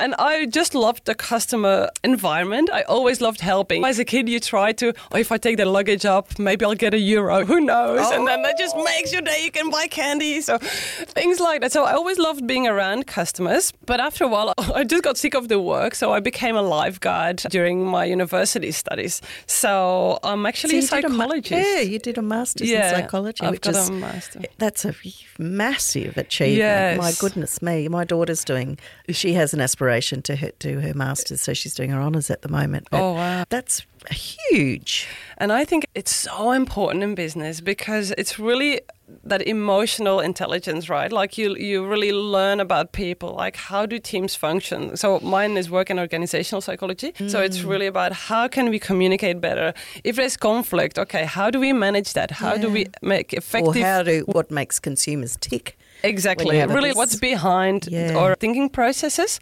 And 0.00 0.16
I 0.16 0.46
just 0.46 0.74
loved 0.74 1.04
the 1.04 1.14
customer 1.14 1.90
environment. 2.02 2.68
I 2.72 2.82
always 2.82 3.20
loved 3.20 3.40
helping. 3.40 3.84
As 3.84 4.00
a 4.00 4.04
kid, 4.04 4.28
you 4.28 4.40
try 4.40 4.72
to, 4.72 4.92
oh, 5.12 5.18
if 5.18 5.30
I 5.30 5.38
take 5.38 5.56
the 5.56 5.66
luggage 5.66 6.04
up, 6.04 6.36
maybe 6.36 6.64
I'll 6.64 6.74
get 6.74 6.92
a 6.92 6.98
euro. 6.98 7.44
Who 7.44 7.60
knows? 7.60 8.10
And 8.10 8.26
then 8.26 8.42
that 8.42 8.58
just 8.58 8.74
oh. 8.76 8.82
makes 8.82 9.12
your 9.12 9.22
day. 9.22 9.44
You 9.44 9.52
can 9.52 9.70
buy 9.70 9.86
candy. 9.86 10.40
So 10.40 10.58
things 10.58 11.38
like 11.38 11.60
that. 11.60 11.70
So 11.70 11.84
I 11.84 11.92
always 11.92 12.18
loved 12.18 12.44
being 12.44 12.66
around 12.66 13.06
customers. 13.06 13.72
But 13.86 14.00
after 14.00 14.24
a 14.24 14.28
while, 14.28 14.52
I 14.74 14.82
just 14.82 15.04
got 15.04 15.16
sick 15.16 15.34
of 15.34 15.46
the 15.46 15.60
work. 15.60 15.94
So 15.94 16.12
I 16.12 16.18
became 16.18 16.56
a 16.56 16.62
lifeguard 16.62 17.36
during 17.50 17.86
my 17.86 18.04
university 18.04 18.72
studies. 18.72 19.22
So 19.46 19.75
I'm 20.22 20.46
actually 20.46 20.80
So 20.82 20.96
a 20.96 20.98
you 20.98 21.02
did 21.02 21.10
a 21.10 21.14
ma- 21.14 21.24
psychologist. 21.24 21.50
yeah, 21.68 21.80
you 21.80 21.98
did 21.98 22.18
a 22.18 22.22
master's 22.22 22.68
Yeah, 22.70 22.88
in 22.88 22.94
psychology, 23.02 23.42
I've 23.44 23.52
which 23.52 23.62
got 23.62 23.74
is 23.74 24.36
that's 24.58 24.84
a 24.84 24.94
massive 25.38 26.16
achievement. 26.16 26.58
Yes. 26.58 26.98
My 26.98 27.12
goodness 27.18 27.60
me, 27.62 27.88
my 27.88 28.04
daughter's 28.04 28.44
doing. 28.44 28.78
She 29.10 29.32
has 29.34 29.54
an 29.54 29.60
aspiration 29.60 30.22
to 30.22 30.36
her, 30.36 30.50
do 30.58 30.80
her 30.80 30.94
masters, 30.94 31.40
so 31.40 31.54
she's 31.54 31.74
doing 31.74 31.90
her 31.90 32.00
honours 32.00 32.30
at 32.30 32.42
the 32.42 32.48
moment. 32.48 32.88
But 32.90 33.00
Oh, 33.02 33.12
wow. 33.14 33.44
that's 33.48 33.84
huge. 34.10 35.06
And 35.38 35.52
I 35.52 35.64
think 35.64 35.86
it's 35.94 36.14
so 36.14 36.52
important 36.52 37.02
in 37.02 37.14
business 37.14 37.60
because 37.60 38.12
it's 38.12 38.38
really 38.38 38.80
that 39.24 39.42
emotional 39.46 40.18
intelligence, 40.20 40.88
right? 40.88 41.12
Like 41.12 41.38
you 41.38 41.54
you 41.56 41.86
really 41.86 42.12
learn 42.12 42.60
about 42.60 42.90
people, 42.92 43.34
like 43.44 43.56
how 43.56 43.86
do 43.86 43.98
teams 43.98 44.34
function. 44.34 44.96
So 44.96 45.20
mine 45.20 45.56
is 45.56 45.70
work 45.70 45.90
in 45.90 45.98
organizational 45.98 46.60
psychology. 46.60 47.12
So 47.28 47.40
it's 47.40 47.58
Mm. 47.58 47.70
really 47.70 47.86
about 47.86 48.12
how 48.12 48.48
can 48.48 48.68
we 48.70 48.78
communicate 48.78 49.40
better? 49.40 49.72
If 50.04 50.16
there's 50.16 50.36
conflict, 50.36 50.98
okay, 50.98 51.24
how 51.24 51.50
do 51.50 51.60
we 51.60 51.72
manage 51.72 52.12
that? 52.14 52.30
How 52.32 52.56
do 52.56 52.68
we 52.68 52.86
make 53.02 53.32
Or 53.32 53.38
effective 53.38 53.82
how 53.82 54.02
do 54.02 54.24
what 54.26 54.50
makes 54.50 54.80
consumers 54.80 55.36
tick? 55.40 55.76
Exactly. 56.06 56.56
Really, 56.64 56.90
bus- 56.90 56.96
what's 56.96 57.16
behind 57.16 57.88
Yeah. 57.90 58.16
our 58.20 58.34
thinking 58.36 58.68
processes. 58.70 59.40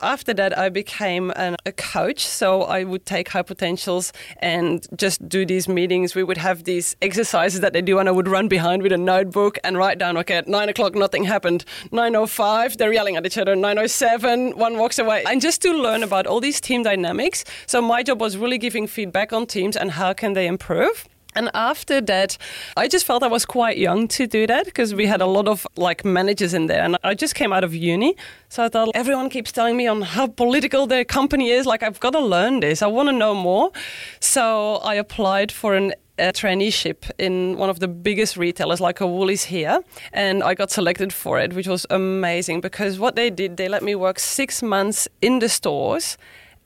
After 0.00 0.34
that, 0.34 0.52
I 0.58 0.68
became 0.68 1.30
an, 1.36 1.56
a 1.66 1.72
coach. 1.72 2.20
So 2.26 2.62
I 2.62 2.82
would 2.84 3.04
take 3.06 3.28
high 3.28 3.42
potentials 3.42 4.12
and 4.38 4.86
just 4.96 5.18
do 5.28 5.46
these 5.46 5.68
meetings. 5.68 6.14
We 6.14 6.24
would 6.24 6.38
have 6.38 6.64
these 6.64 6.96
exercises 7.02 7.60
that 7.60 7.72
they 7.72 7.82
do, 7.82 7.98
and 8.00 8.08
I 8.08 8.12
would 8.12 8.28
run 8.28 8.48
behind 8.48 8.82
with 8.82 8.92
a 8.92 8.98
notebook 8.98 9.58
and 9.64 9.76
write 9.78 9.98
down, 9.98 10.16
okay, 10.18 10.36
at 10.42 10.48
nine 10.48 10.68
o'clock, 10.68 10.94
nothing 10.94 11.24
happened. 11.24 11.64
9.05, 11.92 12.76
they're 12.78 12.92
yelling 12.92 13.16
at 13.16 13.24
each 13.26 13.38
other. 13.38 13.54
9.07, 13.54 14.54
one 14.56 14.78
walks 14.78 14.98
away. 14.98 15.22
And 15.26 15.40
just 15.40 15.62
to 15.62 15.72
learn 15.72 16.02
about 16.02 16.26
all 16.26 16.40
these 16.40 16.60
team 16.60 16.82
dynamics. 16.82 17.44
So 17.66 17.80
my 17.80 18.02
job 18.02 18.20
was 18.20 18.36
really 18.36 18.58
giving 18.58 18.86
feedback 18.88 19.32
on 19.32 19.46
teams 19.46 19.76
and 19.76 19.90
how 19.92 20.12
can 20.14 20.32
they 20.32 20.46
improve. 20.46 21.04
And 21.34 21.50
after 21.54 22.00
that, 22.00 22.36
I 22.76 22.88
just 22.88 23.06
felt 23.06 23.22
I 23.22 23.28
was 23.28 23.44
quite 23.44 23.78
young 23.78 24.08
to 24.08 24.26
do 24.26 24.46
that 24.46 24.66
because 24.66 24.94
we 24.94 25.06
had 25.06 25.20
a 25.20 25.26
lot 25.26 25.48
of 25.48 25.66
like 25.76 26.04
managers 26.04 26.54
in 26.54 26.66
there. 26.66 26.82
And 26.82 26.96
I 27.02 27.14
just 27.14 27.34
came 27.34 27.52
out 27.52 27.64
of 27.64 27.74
uni. 27.74 28.16
So 28.48 28.64
I 28.64 28.68
thought 28.68 28.90
everyone 28.94 29.30
keeps 29.30 29.52
telling 29.52 29.76
me 29.76 29.86
on 29.86 30.02
how 30.02 30.26
political 30.26 30.86
their 30.86 31.04
company 31.04 31.50
is. 31.50 31.66
Like, 31.66 31.82
I've 31.82 32.00
got 32.00 32.10
to 32.10 32.20
learn 32.20 32.60
this. 32.60 32.82
I 32.82 32.86
want 32.86 33.08
to 33.08 33.12
know 33.12 33.34
more. 33.34 33.72
So 34.20 34.76
I 34.76 34.94
applied 34.94 35.50
for 35.50 35.74
an 35.74 35.94
a 36.18 36.30
traineeship 36.30 37.10
in 37.18 37.56
one 37.56 37.70
of 37.70 37.80
the 37.80 37.88
biggest 37.88 38.36
retailers 38.36 38.80
like 38.80 39.00
a 39.00 39.06
Woolies 39.06 39.44
here 39.44 39.82
and 40.12 40.42
I 40.42 40.54
got 40.54 40.70
selected 40.70 41.10
for 41.10 41.40
it 41.40 41.54
which 41.54 41.66
was 41.66 41.86
amazing 41.88 42.60
because 42.60 42.98
what 42.98 43.16
they 43.16 43.30
did 43.30 43.56
they 43.56 43.66
let 43.66 43.82
me 43.82 43.94
work 43.94 44.18
6 44.18 44.62
months 44.62 45.08
in 45.22 45.38
the 45.38 45.48
stores 45.48 46.18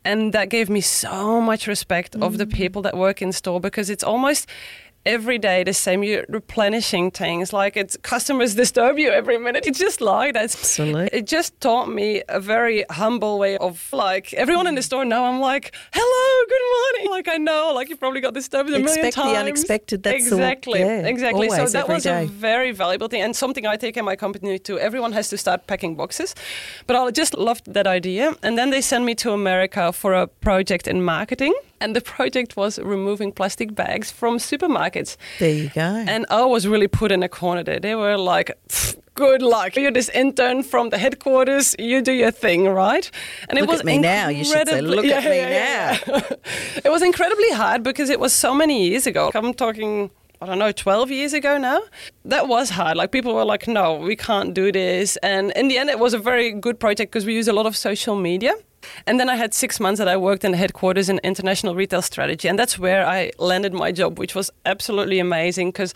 and 0.06 0.32
that 0.32 0.48
gave 0.48 0.70
me 0.70 0.80
so 0.80 1.40
much 1.40 1.66
respect 1.66 2.14
of 2.16 2.38
the 2.38 2.46
mm. 2.46 2.54
people 2.54 2.80
that 2.82 2.96
work 2.96 3.20
in 3.20 3.32
store 3.32 3.60
because 3.60 3.90
it's 3.90 4.04
almost 4.04 4.48
every 5.06 5.38
day 5.38 5.62
the 5.64 5.72
same 5.72 6.02
you're 6.02 6.24
replenishing 6.28 7.10
things 7.10 7.52
like 7.52 7.76
it's 7.76 7.96
customers 8.02 8.54
disturb 8.54 8.98
you 8.98 9.10
every 9.10 9.38
minute 9.38 9.64
it's 9.66 9.78
just 9.78 10.00
like 10.00 10.34
that 10.34 10.44
Absolutely. 10.44 11.08
it 11.12 11.26
just 11.26 11.58
taught 11.60 11.88
me 11.88 12.22
a 12.28 12.40
very 12.40 12.84
humble 12.90 13.38
way 13.38 13.56
of 13.58 13.74
like 13.92 14.34
everyone 14.34 14.66
in 14.66 14.74
the 14.74 14.82
store 14.82 15.04
now 15.04 15.24
i'm 15.24 15.40
like 15.40 15.74
hello 15.92 16.44
good 16.52 16.66
morning 16.76 17.10
like 17.16 17.28
i 17.28 17.38
know 17.38 17.72
like 17.74 17.88
you 17.88 17.96
probably 17.96 18.20
got 18.20 18.34
disturbed 18.34 18.68
a 18.68 18.72
million 18.72 18.86
Expect 18.88 19.14
the 19.16 19.22
times 19.22 19.38
unexpected, 19.38 20.02
that's 20.02 20.28
the- 20.28 20.36
exactly 20.36 20.80
yeah, 20.80 21.06
exactly 21.14 21.48
so 21.50 21.66
that 21.66 21.88
was 21.88 22.02
day. 22.02 22.24
a 22.24 22.26
very 22.26 22.72
valuable 22.72 23.08
thing 23.08 23.22
and 23.22 23.34
something 23.36 23.66
I 23.66 23.76
take 23.76 23.96
in 23.96 24.04
my 24.04 24.16
company 24.16 24.58
too. 24.58 24.78
Everyone 24.78 25.12
has 25.12 25.28
to 25.28 25.36
start 25.36 25.66
packing 25.66 25.94
boxes, 25.96 26.34
but 26.86 26.96
I 26.96 27.10
just 27.10 27.34
loved 27.48 27.72
that 27.74 27.86
idea. 27.86 28.34
And 28.42 28.56
then 28.58 28.70
they 28.70 28.80
sent 28.80 29.04
me 29.04 29.14
to 29.16 29.32
America 29.32 29.92
for 29.92 30.12
a 30.14 30.26
project 30.26 30.86
in 30.88 31.02
marketing, 31.02 31.54
and 31.80 31.94
the 31.94 32.00
project 32.00 32.56
was 32.56 32.78
removing 32.78 33.32
plastic 33.32 33.74
bags 33.74 34.10
from 34.10 34.38
supermarkets. 34.38 34.95
There 35.38 35.50
you 35.50 35.70
go. 35.74 35.82
And 35.82 36.26
I 36.30 36.44
was 36.44 36.66
really 36.66 36.88
put 36.88 37.12
in 37.12 37.22
a 37.22 37.28
corner 37.28 37.62
there. 37.62 37.80
They 37.80 37.94
were 37.94 38.16
like. 38.16 38.50
Good 39.14 39.40
luck. 39.40 39.76
You're 39.76 39.92
this 39.92 40.10
intern 40.10 40.62
from 40.62 40.90
the 40.90 40.98
headquarters. 40.98 41.74
You 41.78 42.02
do 42.02 42.12
your 42.12 42.30
thing, 42.30 42.68
right? 42.68 43.10
And 43.48 43.58
it 43.58 43.62
was 43.62 43.78
Look 43.78 43.80
at 43.80 43.86
me 43.86 43.96
now, 43.96 44.28
you 44.28 44.44
should 44.44 44.68
say, 44.68 44.82
"Look 44.82 45.06
at 45.06 45.24
me 45.24 45.40
now. 45.40 45.96
it 46.84 46.90
was 46.90 47.00
incredibly 47.00 47.50
hard 47.52 47.82
because 47.82 48.10
it 48.10 48.20
was 48.20 48.34
so 48.34 48.52
many 48.54 48.88
years 48.88 49.06
ago. 49.06 49.30
I'm 49.34 49.54
talking, 49.54 50.10
I 50.42 50.44
don't 50.44 50.58
know, 50.58 50.70
12 50.70 51.10
years 51.10 51.32
ago 51.32 51.56
now. 51.56 51.80
That 52.26 52.46
was 52.46 52.68
hard. 52.68 52.98
Like 52.98 53.10
people 53.10 53.34
were 53.34 53.46
like, 53.46 53.66
no, 53.66 53.94
we 53.94 54.16
can't 54.16 54.52
do 54.52 54.70
this. 54.70 55.16
And 55.22 55.50
in 55.52 55.68
the 55.68 55.78
end, 55.78 55.88
it 55.88 55.98
was 55.98 56.12
a 56.12 56.18
very 56.18 56.52
good 56.52 56.78
project 56.78 57.10
because 57.10 57.24
we 57.24 57.32
used 57.32 57.48
a 57.48 57.54
lot 57.54 57.64
of 57.64 57.74
social 57.74 58.16
media. 58.16 58.52
And 59.06 59.18
then 59.20 59.28
I 59.28 59.36
had 59.36 59.54
six 59.54 59.80
months 59.80 59.98
that 59.98 60.08
I 60.08 60.16
worked 60.16 60.44
in 60.44 60.52
the 60.52 60.56
headquarters 60.58 61.08
in 61.08 61.18
international 61.22 61.74
retail 61.74 62.02
strategy. 62.02 62.48
And 62.48 62.58
that's 62.58 62.78
where 62.78 63.06
I 63.06 63.30
landed 63.38 63.72
my 63.72 63.92
job, 63.92 64.18
which 64.18 64.34
was 64.34 64.50
absolutely 64.64 65.18
amazing 65.18 65.68
because 65.70 65.94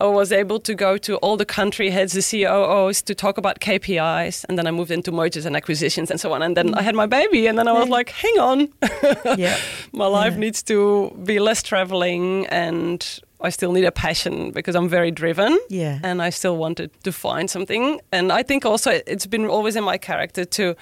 I 0.00 0.06
was 0.06 0.32
able 0.32 0.60
to 0.60 0.74
go 0.74 0.96
to 0.98 1.16
all 1.16 1.36
the 1.36 1.44
country 1.44 1.90
heads, 1.90 2.12
the 2.12 2.22
COOs, 2.22 3.02
to 3.02 3.14
talk 3.14 3.38
about 3.38 3.60
KPIs. 3.60 4.44
And 4.48 4.58
then 4.58 4.66
I 4.66 4.70
moved 4.70 4.90
into 4.90 5.12
mergers 5.12 5.46
and 5.46 5.56
acquisitions 5.56 6.10
and 6.10 6.20
so 6.20 6.32
on. 6.32 6.42
And 6.42 6.56
then 6.56 6.68
mm. 6.70 6.78
I 6.78 6.82
had 6.82 6.94
my 6.94 7.06
baby. 7.06 7.46
And 7.46 7.58
then 7.58 7.68
I 7.68 7.72
was 7.72 7.88
like, 7.88 8.10
hang 8.10 8.38
on. 8.38 8.68
Yeah. 9.38 9.56
my 9.92 10.06
life 10.06 10.32
Yeah. 10.34 10.38
needs 10.40 10.62
to 10.64 11.10
be 11.24 11.38
less 11.38 11.62
traveling 11.62 12.46
and 12.46 13.20
I 13.42 13.50
still 13.50 13.72
need 13.72 13.84
a 13.84 13.92
passion 13.92 14.50
because 14.50 14.74
I'm 14.74 14.88
very 14.88 15.10
driven. 15.10 15.58
Yeah. 15.70 15.98
And 16.02 16.20
I 16.20 16.30
still 16.30 16.56
wanted 16.56 16.90
to 17.04 17.12
find 17.12 17.48
something. 17.50 18.00
And 18.12 18.30
I 18.32 18.42
think 18.42 18.66
also 18.66 19.00
it's 19.06 19.26
been 19.26 19.46
always 19.46 19.76
in 19.76 19.84
my 19.84 19.96
character 19.98 20.44
to, 20.44 20.74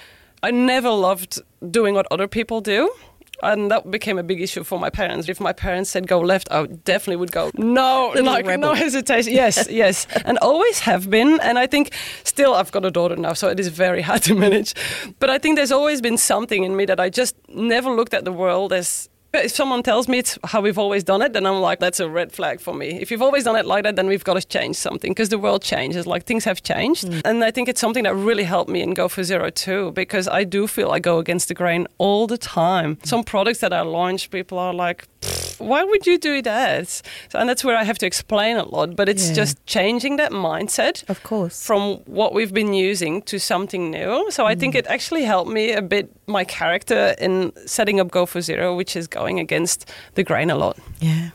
I 0.43 0.51
never 0.51 0.91
loved 0.91 1.41
doing 1.71 1.95
what 1.95 2.07
other 2.11 2.29
people 2.29 2.61
do. 2.61 2.93
And 3.41 3.71
that 3.71 3.89
became 3.89 4.19
a 4.19 4.25
big 4.25 4.41
issue 4.41 4.65
for 4.65 4.81
my 4.81 4.91
parents. 4.91 5.29
If 5.29 5.39
my 5.39 5.53
parents 5.53 5.91
said 5.91 6.09
go 6.09 6.19
left, 6.19 6.49
I 6.51 6.67
definitely 6.67 7.17
would 7.17 7.31
go 7.31 7.53
no, 7.55 8.13
like 8.21 8.47
rebel. 8.47 8.71
no 8.71 8.75
hesitation. 8.75 9.33
Yes, 9.33 9.69
yes, 9.71 10.09
and 10.25 10.39
always 10.39 10.81
have 10.81 11.09
been. 11.09 11.39
And 11.41 11.57
I 11.57 11.69
think 11.69 11.93
still 12.25 12.55
I've 12.55 12.73
got 12.73 12.85
a 12.85 12.91
daughter 12.91 13.15
now, 13.15 13.35
so 13.35 13.49
it 13.49 13.61
is 13.61 13.69
very 13.69 14.03
hard 14.03 14.23
to 14.23 14.35
manage. 14.35 14.75
But 15.21 15.31
I 15.31 15.39
think 15.39 15.55
there's 15.55 15.71
always 15.71 16.01
been 16.01 16.17
something 16.19 16.65
in 16.65 16.75
me 16.75 16.85
that 16.87 16.99
I 16.99 17.11
just 17.11 17.37
never 17.49 17.91
looked 17.91 18.13
at 18.15 18.25
the 18.25 18.33
world 18.33 18.73
as. 18.73 19.09
If 19.35 19.51
someone 19.51 19.83
tells 19.83 20.09
me 20.09 20.19
it's 20.19 20.39
how 20.43 20.63
we've 20.63 20.79
always 20.79 21.05
done 21.05 21.21
it, 21.21 21.35
then 21.35 21.45
I'm 21.45 21.61
like, 21.61 21.81
that's 21.81 22.01
a 22.01 22.09
red 22.09 22.33
flag 22.33 22.61
for 22.61 22.73
me. 22.73 22.99
If 22.99 23.11
you've 23.11 23.21
always 23.21 23.45
done 23.45 23.57
it 23.57 23.67
like 23.67 23.85
that, 23.85 23.95
then 23.95 24.07
we've 24.07 24.25
got 24.25 24.35
to 24.35 24.47
change 24.47 24.77
something 24.77 25.11
because 25.11 25.29
the 25.29 25.39
world 25.39 25.63
changes. 25.63 26.07
Like 26.07 26.25
things 26.25 26.45
have 26.45 26.63
changed. 26.63 27.05
Mm. 27.05 27.23
And 27.27 27.45
I 27.45 27.51
think 27.51 27.69
it's 27.69 27.81
something 27.81 28.05
that 28.05 28.15
really 28.15 28.45
helped 28.45 28.71
me 28.71 28.81
in 28.81 28.95
Go 28.95 29.07
for 29.07 29.23
Zero 29.23 29.51
too, 29.51 29.93
because 29.93 30.29
I 30.29 30.45
do 30.45 30.67
feel 30.67 30.91
I 30.91 30.99
go 30.99 31.19
against 31.19 31.49
the 31.49 31.55
grain 31.55 31.87
all 31.99 32.27
the 32.27 32.39
time. 32.39 32.97
Mm. 32.97 33.07
Some 33.07 33.23
products 33.23 33.61
that 33.61 33.73
I 33.73 33.83
launch, 33.83 34.31
people 34.31 34.59
are 34.59 34.73
like, 34.73 35.07
"Pfft, 35.21 35.48
why 35.59 35.85
would 35.85 36.07
you 36.07 36.19
do 36.19 36.43
that? 36.43 36.89
So, 36.89 37.39
and 37.39 37.49
that's 37.49 37.65
where 37.65 37.77
I 37.77 37.85
have 37.85 37.99
to 37.99 38.07
explain 38.07 38.57
a 38.57 38.65
lot. 38.65 38.97
But 38.97 39.09
it's 39.09 39.29
Yeah. 39.29 39.35
just 39.35 39.65
changing 39.67 40.17
that 40.17 40.33
mindset 40.33 41.05
Of 41.09 41.23
course. 41.23 41.63
from 41.65 41.99
what 42.07 42.33
we've 42.35 42.53
been 42.55 42.73
using 42.75 43.23
to 43.23 43.39
something 43.39 43.91
new. 43.91 44.27
So 44.31 44.47
I 44.47 44.55
think 44.55 44.75
Mm. 44.75 44.79
it 44.79 44.87
actually 44.89 45.25
helped 45.25 45.51
me 45.51 45.73
a 45.73 45.83
bit 45.83 46.11
my 46.27 46.45
character 46.45 47.15
in 47.19 47.53
setting 47.67 48.01
up 48.01 48.11
Go 48.11 48.27
for 48.27 48.41
Zero, 48.41 48.77
which 48.77 48.97
is 48.97 49.07
going 49.09 49.39
against 49.41 49.85
the 50.15 50.23
grain 50.25 50.51
a 50.51 50.57
lot. 50.57 50.77
Yeah. 51.01 51.31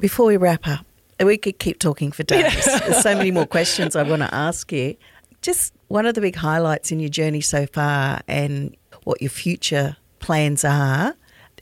Before 0.00 0.26
we 0.26 0.36
wrap 0.36 0.66
up, 0.66 0.84
we 1.20 1.36
could 1.38 1.58
keep 1.58 1.78
talking 1.78 2.12
for 2.12 2.22
days. 2.24 2.64
There's 2.80 3.02
so 3.02 3.14
many 3.14 3.30
more 3.30 3.46
questions 3.56 3.96
I 3.96 4.02
want 4.02 4.22
to 4.22 4.34
ask 4.34 4.72
you. 4.72 4.96
Just 5.42 5.72
one 5.88 6.06
of 6.06 6.14
the 6.14 6.20
big 6.20 6.36
highlights 6.36 6.90
in 6.90 7.00
your 7.00 7.08
journey 7.10 7.40
so 7.40 7.66
far 7.66 8.20
and 8.26 8.76
what 9.04 9.20
your 9.22 9.30
future 9.30 9.96
plans 10.18 10.64
are. 10.64 11.14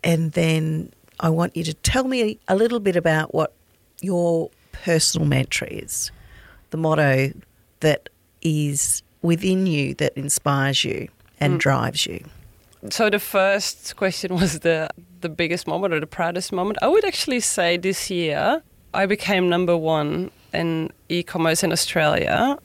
And 0.04 0.32
then 0.32 0.92
I 1.22 1.30
want 1.30 1.56
you 1.56 1.62
to 1.64 1.74
tell 1.74 2.04
me 2.04 2.38
a 2.48 2.56
little 2.56 2.80
bit 2.80 2.96
about 2.96 3.32
what 3.32 3.54
your 4.00 4.50
personal 4.72 5.26
mantra 5.26 5.68
is, 5.68 6.10
the 6.70 6.76
motto 6.76 7.32
that 7.80 8.08
is 8.42 9.02
within 9.22 9.66
you 9.66 9.94
that 9.94 10.12
inspires 10.16 10.84
you 10.84 11.08
and 11.38 11.54
mm. 11.54 11.58
drives 11.58 12.06
you. 12.06 12.24
So 12.90 13.08
the 13.08 13.20
first 13.20 13.94
question 13.96 14.34
was 14.40 14.60
the 14.60 14.90
the 15.20 15.28
biggest 15.28 15.68
moment 15.68 15.94
or 15.94 16.00
the 16.00 16.06
proudest 16.06 16.52
moment. 16.52 16.78
I 16.82 16.88
would 16.88 17.04
actually 17.04 17.38
say 17.38 17.76
this 17.76 18.10
year 18.10 18.60
I 18.92 19.06
became 19.06 19.48
number 19.48 19.76
one 19.76 20.32
in 20.52 20.90
e-commerce 21.08 21.62
in 21.62 21.72
Australia, 21.72 22.58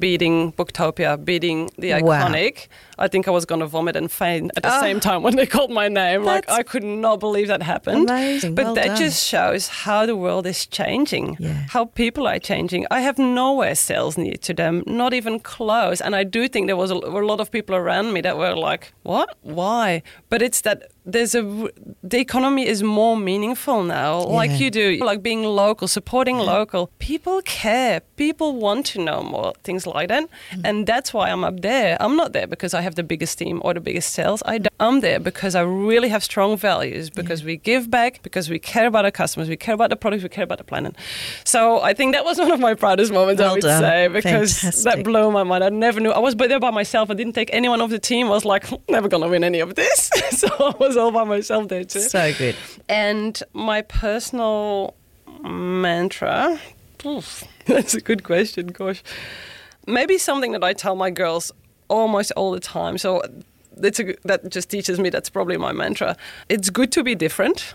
beating 0.00 0.52
Booktopia, 0.52 1.22
beating 1.24 1.70
the 1.78 1.90
Wow. 1.92 2.00
iconic. 2.28 2.66
I 2.98 3.06
think 3.08 3.28
I 3.28 3.30
was 3.30 3.44
going 3.46 3.60
to 3.60 3.66
vomit 3.66 3.96
and 3.96 4.10
faint 4.10 4.50
at 4.56 4.62
the 4.62 4.72
Ah. 4.72 4.80
same 4.80 4.98
time 5.00 5.22
when 5.22 5.36
they 5.36 5.46
called 5.46 5.70
my 5.70 5.88
name. 5.88 6.24
Like 6.24 6.50
I 6.50 6.62
could 6.62 6.84
not 6.84 7.20
believe 7.20 7.48
that 7.48 7.62
happened. 7.62 8.10
amazing. 8.10 8.54
But 8.54 8.64
Well 8.64 8.74
that 8.74 8.86
done. 8.86 8.96
just 8.96 9.26
shows 9.26 9.68
how 9.84 10.06
the 10.06 10.16
world 10.16 10.46
is 10.46 10.66
changing, 10.66 11.36
Yeah. 11.38 11.54
how 11.74 11.84
people 12.02 12.26
are 12.26 12.38
changing. 12.38 12.86
I 12.90 13.00
have 13.00 13.18
nowhere 13.18 13.74
sales 13.74 14.16
near 14.18 14.36
to 14.48 14.52
them, 14.54 14.82
not 14.86 15.12
even 15.14 15.38
close. 15.40 16.00
And 16.00 16.14
I 16.16 16.24
do 16.24 16.48
think 16.48 16.66
there 16.66 16.76
was 16.84 16.90
a, 16.90 16.98
were 17.14 17.22
a 17.22 17.26
lot 17.26 17.40
of 17.40 17.50
people 17.50 17.74
around 17.76 18.12
me 18.12 18.20
that 18.22 18.36
were 18.36 18.56
like, 18.70 18.92
"What? 19.02 19.28
Why?" 19.42 20.02
But 20.30 20.42
it's 20.42 20.60
that 20.62 20.78
there's 21.12 21.34
a 21.34 21.42
the 22.02 22.18
economy 22.18 22.66
is 22.66 22.82
more 22.82 23.16
meaningful 23.16 23.82
now, 23.84 24.20
like 24.40 24.52
you 24.62 24.70
do, 24.70 24.86
like 25.04 25.22
being 25.22 25.42
local, 25.44 25.86
supporting 25.88 26.38
local. 26.38 26.90
People 26.98 27.40
care. 27.42 28.00
People 28.16 28.56
want 28.56 28.86
to 28.92 28.98
know 29.00 29.22
more 29.22 29.52
things 29.64 29.86
like 29.86 30.08
that, 30.08 30.24
Mm. 30.52 30.60
and 30.64 30.86
that's 30.86 31.12
why 31.14 31.30
I'm 31.30 31.44
up 31.44 31.60
there. 31.60 31.96
I'm 32.00 32.16
not 32.16 32.32
there 32.32 32.46
because 32.46 32.72
I 32.74 32.80
have 32.82 32.94
the 32.94 33.02
biggest 33.02 33.38
team 33.38 33.60
or 33.64 33.74
the 33.74 33.80
biggest 33.80 34.12
sales. 34.12 34.42
I 34.46 34.60
am 34.78 35.00
there 35.00 35.20
because 35.20 35.54
I 35.54 35.62
really 35.62 36.08
have 36.08 36.22
strong 36.24 36.56
values, 36.56 37.10
because 37.10 37.44
we 37.44 37.56
give 37.56 37.90
back, 37.90 38.22
because 38.22 38.48
we 38.50 38.58
care 38.58 38.86
about 38.86 39.04
our 39.04 39.10
customers, 39.22 39.48
we 39.48 39.56
care 39.56 39.74
about 39.74 39.90
the 39.90 39.96
products, 39.96 40.22
we 40.22 40.28
care 40.28 40.44
about 40.44 40.58
the 40.58 40.64
planet. 40.64 40.94
So 41.44 41.80
I 41.80 41.92
think 41.94 42.14
that 42.14 42.24
was 42.24 42.38
one 42.38 42.50
of 42.52 42.60
my 42.60 42.74
proudest 42.74 43.12
moments, 43.12 43.40
I 43.40 43.44
Well 43.46 43.54
would 43.54 43.62
done. 43.62 43.82
say, 43.82 44.08
because 44.08 44.58
Fantastic. 44.60 44.84
that 44.84 45.04
blew 45.04 45.30
my 45.30 45.42
mind. 45.44 45.64
I 45.64 45.68
never 45.70 46.00
knew. 46.00 46.10
I 46.10 46.18
was 46.18 46.34
there 46.34 46.60
by 46.60 46.70
myself. 46.70 47.10
I 47.10 47.14
didn't 47.14 47.34
take 47.34 47.50
anyone 47.52 47.80
off 47.80 47.90
the 47.90 47.98
team. 47.98 48.26
I 48.26 48.30
was 48.30 48.44
like, 48.44 48.64
never 48.88 49.08
gonna 49.08 49.28
win 49.28 49.44
any 49.44 49.60
of 49.60 49.74
this. 49.74 50.10
so 50.40 50.48
I 50.58 50.74
was 50.78 50.96
all 51.00 51.10
by 51.10 51.24
myself 51.24 51.68
there 51.68 51.84
too. 51.84 52.00
So 52.00 52.32
good. 52.34 52.56
And 52.88 53.42
my 53.52 53.82
personal 53.82 54.94
mantra, 55.42 56.60
oof, 57.04 57.44
that's 57.66 57.94
a 57.94 58.00
good 58.00 58.22
question, 58.22 58.68
gosh. 58.68 59.02
Maybe 59.86 60.18
something 60.18 60.52
that 60.52 60.62
I 60.62 60.72
tell 60.72 60.94
my 60.94 61.10
girls 61.10 61.50
almost 61.88 62.32
all 62.36 62.52
the 62.52 62.60
time. 62.60 62.98
So 62.98 63.22
that's 63.76 63.98
a, 63.98 64.14
that 64.24 64.50
just 64.50 64.70
teaches 64.70 65.00
me 65.00 65.10
that's 65.10 65.30
probably 65.30 65.56
my 65.56 65.72
mantra. 65.72 66.16
It's 66.48 66.70
good 66.70 66.92
to 66.92 67.02
be 67.02 67.14
different. 67.14 67.74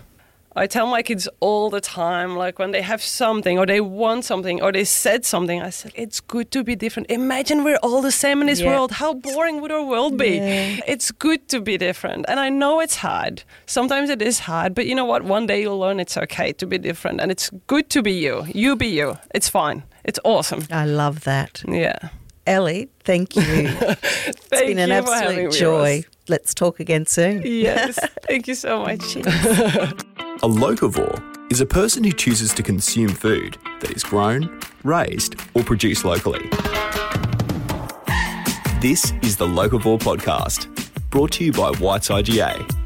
I 0.58 0.66
tell 0.66 0.86
my 0.86 1.02
kids 1.02 1.28
all 1.40 1.68
the 1.70 1.80
time, 1.82 2.34
like 2.34 2.58
when 2.58 2.70
they 2.70 2.80
have 2.82 3.02
something 3.02 3.58
or 3.58 3.66
they 3.66 3.80
want 3.82 4.24
something 4.24 4.62
or 4.62 4.72
they 4.72 4.84
said 4.84 5.24
something, 5.26 5.60
I 5.60 5.70
said, 5.70 5.92
it's 5.94 6.18
good 6.20 6.50
to 6.52 6.64
be 6.64 6.74
different. 6.74 7.10
Imagine 7.10 7.62
we're 7.62 7.76
all 7.82 8.00
the 8.00 8.10
same 8.10 8.40
in 8.40 8.46
this 8.46 8.60
Yeah. 8.60 8.68
world. 8.70 8.92
How 8.92 9.12
boring 9.12 9.60
would 9.60 9.70
our 9.70 9.84
world 9.84 10.16
be? 10.16 10.36
Yeah. 10.38 10.80
It's 10.86 11.10
good 11.12 11.46
to 11.48 11.60
be 11.60 11.76
different. 11.76 12.24
And 12.28 12.40
I 12.40 12.48
know 12.48 12.80
it's 12.80 12.96
hard. 12.96 13.42
Sometimes 13.66 14.08
it 14.08 14.22
is 14.22 14.38
hard, 14.40 14.74
but 14.74 14.86
you 14.86 14.94
know 14.94 15.04
what? 15.04 15.22
One 15.24 15.46
day 15.46 15.60
you'll 15.60 15.78
learn 15.78 16.00
it's 16.00 16.16
okay 16.16 16.52
to 16.54 16.66
be 16.66 16.78
different 16.78 17.20
and 17.20 17.30
it's 17.30 17.50
good 17.66 17.90
to 17.90 18.02
be 18.02 18.12
you. 18.12 18.46
You 18.54 18.76
be 18.76 18.86
you. 18.88 19.18
It's 19.34 19.50
fine. 19.50 19.82
It's 20.04 20.20
awesome. 20.24 20.66
I 20.70 20.86
love 20.86 21.24
that. 21.24 21.62
Yeah. 21.68 21.98
Ellie, 22.46 22.88
thank 23.04 23.36
you. 23.36 23.42
It's 24.28 24.48
been 24.48 24.78
an 24.78 24.90
absolute 24.92 25.52
joy. 25.52 26.04
Let's 26.28 26.54
talk 26.54 26.80
again 26.80 27.04
soon. 27.06 27.42
Yes. 27.44 27.98
Thank 28.28 28.48
you 28.48 28.54
so 28.54 28.80
much. 28.80 29.16
A 30.42 30.48
locavore 30.48 31.50
is 31.50 31.62
a 31.62 31.66
person 31.66 32.04
who 32.04 32.12
chooses 32.12 32.52
to 32.52 32.62
consume 32.62 33.08
food 33.08 33.56
that 33.80 33.92
is 33.92 34.04
grown, 34.04 34.60
raised, 34.84 35.36
or 35.54 35.62
produced 35.62 36.04
locally. 36.04 36.46
This 38.82 39.14
is 39.22 39.38
the 39.38 39.46
Locavore 39.46 39.98
Podcast, 39.98 40.68
brought 41.08 41.32
to 41.32 41.44
you 41.44 41.52
by 41.52 41.70
White's 41.70 42.10
IGA 42.10 42.85